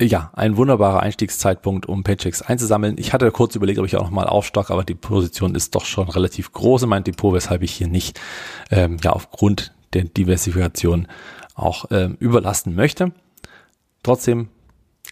ja, 0.00 0.30
ein 0.34 0.56
wunderbarer 0.56 1.00
Einstiegszeitpunkt, 1.00 1.86
um 1.86 2.02
Paychecks 2.02 2.42
einzusammeln. 2.42 2.96
Ich 2.98 3.12
hatte 3.12 3.30
kurz 3.30 3.54
überlegt, 3.54 3.78
ob 3.78 3.86
ich 3.86 3.96
auch 3.96 4.04
nochmal 4.04 4.26
aufstock, 4.26 4.70
aber 4.70 4.84
die 4.84 4.94
Position 4.94 5.54
ist 5.54 5.74
doch 5.74 5.84
schon 5.84 6.08
relativ 6.08 6.52
groß 6.52 6.84
in 6.84 6.88
meinem 6.88 7.04
Depot, 7.04 7.34
weshalb 7.34 7.62
ich 7.62 7.72
hier 7.72 7.88
nicht 7.88 8.18
ähm, 8.70 8.96
ja 9.02 9.12
aufgrund 9.12 9.72
der 9.92 10.04
Diversifikation 10.04 11.06
auch 11.54 11.86
ähm, 11.90 12.16
überlasten 12.18 12.74
möchte. 12.74 13.12
Trotzdem, 14.02 14.48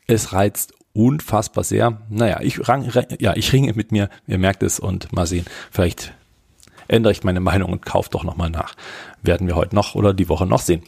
es 0.06 0.32
reizt 0.32 0.72
unfassbar 0.94 1.64
sehr. 1.64 2.00
Naja, 2.08 2.40
ich, 2.40 2.66
rang, 2.68 2.90
ja, 3.18 3.36
ich 3.36 3.52
ringe 3.52 3.74
mit 3.74 3.92
mir, 3.92 4.08
ihr 4.26 4.38
merkt 4.38 4.62
es 4.62 4.80
und 4.80 5.12
mal 5.12 5.26
sehen, 5.26 5.44
vielleicht 5.70 6.14
ändere 6.88 7.12
ich 7.12 7.22
meine 7.22 7.40
Meinung 7.40 7.70
und 7.70 7.84
kaufe 7.84 8.08
doch 8.10 8.24
nochmal 8.24 8.50
nach. 8.50 8.74
Werden 9.22 9.46
wir 9.46 9.54
heute 9.54 9.74
noch 9.74 9.94
oder 9.94 10.14
die 10.14 10.28
Woche 10.28 10.46
noch 10.46 10.60
sehen. 10.60 10.82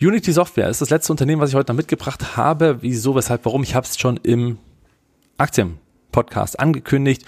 Unity 0.00 0.32
Software 0.32 0.68
ist 0.68 0.82
das 0.82 0.90
letzte 0.90 1.12
Unternehmen, 1.12 1.40
was 1.40 1.50
ich 1.50 1.56
heute 1.56 1.72
noch 1.72 1.76
mitgebracht 1.76 2.36
habe. 2.36 2.78
Wieso, 2.82 3.14
weshalb, 3.14 3.46
warum? 3.46 3.62
Ich 3.62 3.74
habe 3.74 3.86
es 3.86 3.98
schon 3.98 4.18
im 4.18 4.58
Aktienpodcast 5.38 6.60
angekündigt. 6.60 7.24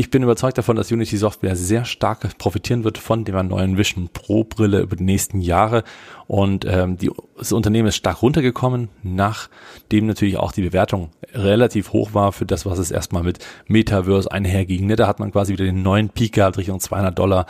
Ich 0.00 0.08
bin 0.08 0.22
überzeugt 0.22 0.56
davon, 0.56 0.76
dass 0.76 0.90
Unity 0.90 1.18
Software 1.18 1.56
sehr 1.56 1.84
stark 1.84 2.38
profitieren 2.38 2.84
wird 2.84 2.96
von 2.96 3.26
der 3.26 3.42
neuen 3.42 3.76
Vision 3.76 4.08
Pro 4.10 4.44
Brille 4.44 4.80
über 4.80 4.96
die 4.96 5.04
nächsten 5.04 5.42
Jahre. 5.42 5.84
Und 6.26 6.64
ähm, 6.66 6.96
die, 6.96 7.10
das 7.36 7.52
Unternehmen 7.52 7.88
ist 7.88 7.96
stark 7.96 8.22
runtergekommen, 8.22 8.88
nachdem 9.02 10.06
natürlich 10.06 10.38
auch 10.38 10.52
die 10.52 10.62
Bewertung 10.62 11.10
relativ 11.34 11.92
hoch 11.92 12.14
war 12.14 12.32
für 12.32 12.46
das, 12.46 12.64
was 12.64 12.78
es 12.78 12.90
erstmal 12.90 13.22
mit 13.22 13.40
Metaverse 13.66 14.32
einherging. 14.32 14.86
Ne? 14.86 14.96
Da 14.96 15.06
hat 15.06 15.20
man 15.20 15.32
quasi 15.32 15.52
wieder 15.52 15.66
den 15.66 15.82
neuen 15.82 16.08
Peak 16.08 16.32
gehabt, 16.32 16.56
Richtung 16.56 16.80
200 16.80 17.18
Dollar 17.18 17.44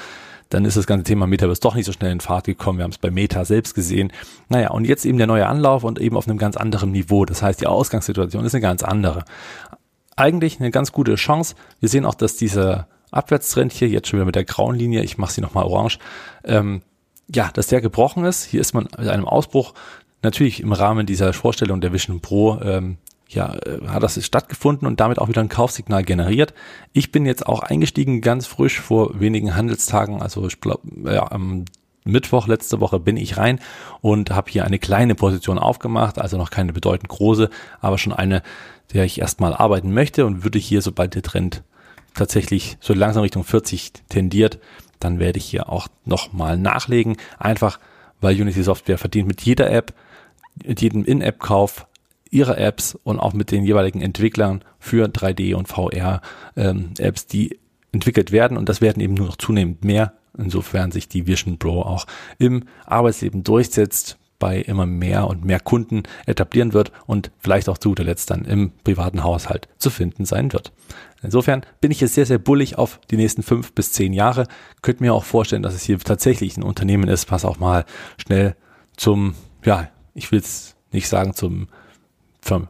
dann 0.48 0.64
ist 0.64 0.76
das 0.76 0.88
ganze 0.88 1.04
Thema 1.04 1.28
Metaverse 1.28 1.60
doch 1.60 1.76
nicht 1.76 1.86
so 1.86 1.92
schnell 1.92 2.10
in 2.10 2.18
Fahrt 2.18 2.46
gekommen. 2.46 2.78
Wir 2.78 2.82
haben 2.82 2.90
es 2.90 2.98
bei 2.98 3.12
Meta 3.12 3.44
selbst 3.44 3.76
gesehen. 3.76 4.12
Naja, 4.48 4.70
und 4.70 4.84
jetzt 4.84 5.04
eben 5.04 5.16
der 5.16 5.28
neue 5.28 5.46
Anlauf 5.46 5.84
und 5.84 6.00
eben 6.00 6.16
auf 6.16 6.26
einem 6.26 6.38
ganz 6.38 6.56
anderen 6.56 6.90
Niveau. 6.90 7.24
Das 7.24 7.40
heißt, 7.40 7.60
die 7.60 7.68
Ausgangssituation 7.68 8.44
ist 8.44 8.52
eine 8.52 8.60
ganz 8.60 8.82
andere. 8.82 9.24
Eigentlich 10.20 10.60
eine 10.60 10.70
ganz 10.70 10.92
gute 10.92 11.14
Chance. 11.14 11.54
Wir 11.80 11.88
sehen 11.88 12.04
auch, 12.04 12.14
dass 12.14 12.36
dieser 12.36 12.88
Abwärtstrend 13.10 13.72
hier, 13.72 13.88
jetzt 13.88 14.08
schon 14.08 14.18
wieder 14.18 14.26
mit 14.26 14.34
der 14.34 14.44
grauen 14.44 14.76
Linie, 14.76 15.02
ich 15.02 15.16
mache 15.16 15.32
sie 15.32 15.40
nochmal 15.40 15.64
orange, 15.64 15.98
ähm, 16.44 16.82
ja, 17.34 17.50
dass 17.54 17.68
der 17.68 17.80
gebrochen 17.80 18.26
ist. 18.26 18.44
Hier 18.44 18.60
ist 18.60 18.74
man 18.74 18.86
mit 18.98 19.08
einem 19.08 19.24
Ausbruch 19.24 19.72
natürlich 20.22 20.60
im 20.60 20.72
Rahmen 20.72 21.06
dieser 21.06 21.32
Vorstellung 21.32 21.80
der 21.80 21.94
Vision 21.94 22.20
Pro 22.20 22.60
ähm, 22.60 22.98
ja, 23.28 23.54
äh, 23.54 23.86
hat 23.88 24.02
das 24.02 24.22
stattgefunden 24.22 24.86
und 24.86 25.00
damit 25.00 25.18
auch 25.18 25.28
wieder 25.28 25.40
ein 25.40 25.48
Kaufsignal 25.48 26.02
generiert. 26.02 26.52
Ich 26.92 27.12
bin 27.12 27.24
jetzt 27.24 27.46
auch 27.46 27.62
eingestiegen, 27.62 28.20
ganz 28.20 28.46
frisch 28.46 28.78
vor 28.78 29.18
wenigen 29.20 29.56
Handelstagen, 29.56 30.20
also 30.20 30.46
ich 30.46 30.60
glaube, 30.60 30.82
ja, 31.10 31.32
am 31.32 31.64
Mittwoch 32.04 32.46
letzte 32.46 32.80
Woche 32.80 32.98
bin 32.98 33.16
ich 33.16 33.36
rein 33.36 33.60
und 34.00 34.30
habe 34.30 34.50
hier 34.50 34.64
eine 34.64 34.78
kleine 34.78 35.14
Position 35.14 35.58
aufgemacht, 35.58 36.18
also 36.18 36.36
noch 36.36 36.50
keine 36.50 36.72
bedeutend 36.72 37.08
große, 37.08 37.50
aber 37.80 37.98
schon 37.98 38.12
eine, 38.12 38.42
der 38.92 39.04
ich 39.04 39.20
erstmal 39.20 39.54
arbeiten 39.54 39.92
möchte 39.92 40.26
und 40.26 40.44
würde 40.44 40.58
hier, 40.58 40.82
sobald 40.82 41.14
der 41.14 41.22
Trend 41.22 41.62
tatsächlich 42.14 42.78
so 42.80 42.94
langsam 42.94 43.22
Richtung 43.22 43.44
40 43.44 43.92
tendiert, 44.08 44.58
dann 44.98 45.18
werde 45.18 45.38
ich 45.38 45.44
hier 45.44 45.68
auch 45.68 45.88
nochmal 46.04 46.58
nachlegen, 46.58 47.16
einfach 47.38 47.78
weil 48.20 48.38
Unity 48.38 48.62
Software 48.62 48.98
verdient 48.98 49.28
mit 49.28 49.40
jeder 49.42 49.70
App, 49.70 49.94
mit 50.62 50.80
jedem 50.82 51.04
In-App-Kauf 51.04 51.86
ihre 52.30 52.56
Apps 52.56 52.96
und 53.02 53.18
auch 53.18 53.32
mit 53.32 53.50
den 53.50 53.64
jeweiligen 53.64 54.02
Entwicklern 54.02 54.62
für 54.78 55.06
3D 55.06 55.54
und 55.54 55.68
VR 55.68 56.20
ähm, 56.56 56.94
die 57.32 57.58
entwickelt 57.92 58.30
werden 58.30 58.56
und 58.56 58.68
das 58.68 58.80
werden 58.80 59.00
eben 59.00 59.14
nur 59.14 59.26
noch 59.26 59.36
zunehmend 59.36 59.84
mehr, 59.84 60.12
insofern 60.36 60.92
sich 60.92 61.08
die 61.08 61.26
Vision 61.26 61.58
Pro 61.58 61.82
auch 61.82 62.06
im 62.38 62.64
Arbeitsleben 62.86 63.44
durchsetzt, 63.44 64.18
bei 64.40 64.58
immer 64.58 64.86
mehr 64.86 65.28
und 65.28 65.44
mehr 65.44 65.60
Kunden 65.60 66.02
etablieren 66.26 66.72
wird 66.72 66.90
und 67.06 67.30
vielleicht 67.38 67.68
auch 67.68 67.78
zu 67.78 67.90
guter 67.90 68.04
Letzt 68.04 68.30
dann 68.30 68.44
im 68.46 68.72
privaten 68.82 69.22
Haushalt 69.22 69.68
zu 69.76 69.90
finden 69.90 70.24
sein 70.24 70.52
wird. 70.52 70.72
Insofern 71.22 71.60
bin 71.80 71.90
ich 71.90 72.00
jetzt 72.00 72.14
sehr, 72.14 72.26
sehr 72.26 72.38
bullig 72.38 72.78
auf 72.78 72.98
die 73.10 73.16
nächsten 73.16 73.42
fünf 73.42 73.74
bis 73.74 73.92
zehn 73.92 74.12
Jahre. 74.14 74.46
Könnt 74.80 75.02
mir 75.02 75.12
auch 75.12 75.24
vorstellen, 75.24 75.62
dass 75.62 75.74
es 75.74 75.82
hier 75.82 75.98
tatsächlich 75.98 76.56
ein 76.56 76.62
Unternehmen 76.62 77.08
ist, 77.08 77.30
was 77.30 77.44
auch 77.44 77.58
mal 77.58 77.84
schnell 78.16 78.56
zum, 78.96 79.34
ja, 79.62 79.88
ich 80.14 80.32
will 80.32 80.40
es 80.40 80.74
nicht 80.90 81.08
sagen 81.08 81.34
zum 81.34 81.68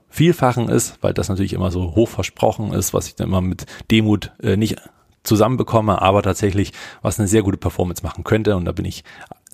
Vielfachen 0.09 0.69
ist, 0.69 0.99
weil 1.01 1.15
das 1.15 1.29
natürlich 1.29 1.53
immer 1.53 1.71
so 1.71 1.95
hoch 1.95 2.09
versprochen 2.09 2.73
ist, 2.73 2.93
was 2.93 3.07
ich 3.07 3.15
dann 3.15 3.29
immer 3.29 3.41
mit 3.41 3.67
Demut 3.91 4.33
äh, 4.43 4.57
nicht 4.57 4.77
zusammenbekomme, 5.23 6.01
aber 6.01 6.23
tatsächlich 6.23 6.73
was 7.03 7.19
eine 7.19 7.29
sehr 7.29 7.43
gute 7.43 7.59
Performance 7.59 8.03
machen 8.03 8.25
könnte 8.25 8.57
und 8.57 8.65
da 8.65 8.73
bin 8.73 8.85
ich 8.85 9.05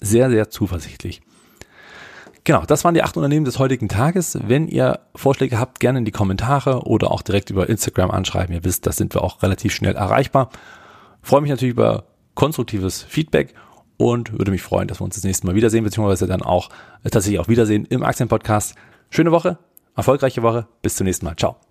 sehr, 0.01 0.31
sehr 0.31 0.51
zuversichtlich. 0.51 1.23
Genau, 2.45 2.65
das 2.65 2.85
waren 2.85 2.95
die 2.95 3.03
acht 3.03 3.17
Unternehmen 3.17 3.45
des 3.45 3.59
heutigen 3.59 3.89
Tages. 3.89 4.39
Wenn 4.41 4.69
ihr 4.69 5.01
Vorschläge 5.17 5.59
habt, 5.59 5.81
gerne 5.81 5.99
in 5.99 6.05
die 6.05 6.13
Kommentare 6.13 6.83
oder 6.83 7.11
auch 7.11 7.23
direkt 7.23 7.51
über 7.51 7.69
Instagram 7.69 8.13
anschreiben. 8.13 8.55
Ihr 8.55 8.63
wisst, 8.63 8.87
da 8.87 8.93
sind 8.93 9.15
wir 9.15 9.25
auch 9.25 9.43
relativ 9.43 9.75
schnell 9.75 9.97
erreichbar. 9.97 10.51
freue 11.23 11.41
mich 11.41 11.51
natürlich 11.51 11.73
über 11.73 12.05
konstruktives 12.37 13.03
Feedback 13.03 13.55
und 13.97 14.33
würde 14.33 14.53
mich 14.53 14.63
freuen, 14.63 14.87
dass 14.87 15.01
wir 15.01 15.05
uns 15.05 15.17
das 15.17 15.25
nächste 15.25 15.45
Mal 15.47 15.57
wiedersehen, 15.57 15.83
beziehungsweise 15.83 16.29
dann 16.29 16.43
auch 16.43 16.69
äh, 17.03 17.11
tatsächlich 17.11 17.41
auch 17.41 17.49
wiedersehen 17.49 17.85
im 17.87 18.05
Aktienpodcast. 18.05 18.77
Schöne 19.11 19.33
Woche, 19.33 19.59
erfolgreiche 19.97 20.43
Woche, 20.43 20.69
bis 20.83 20.95
zum 20.95 21.07
nächsten 21.07 21.27
Mal. 21.27 21.35
Ciao. 21.35 21.66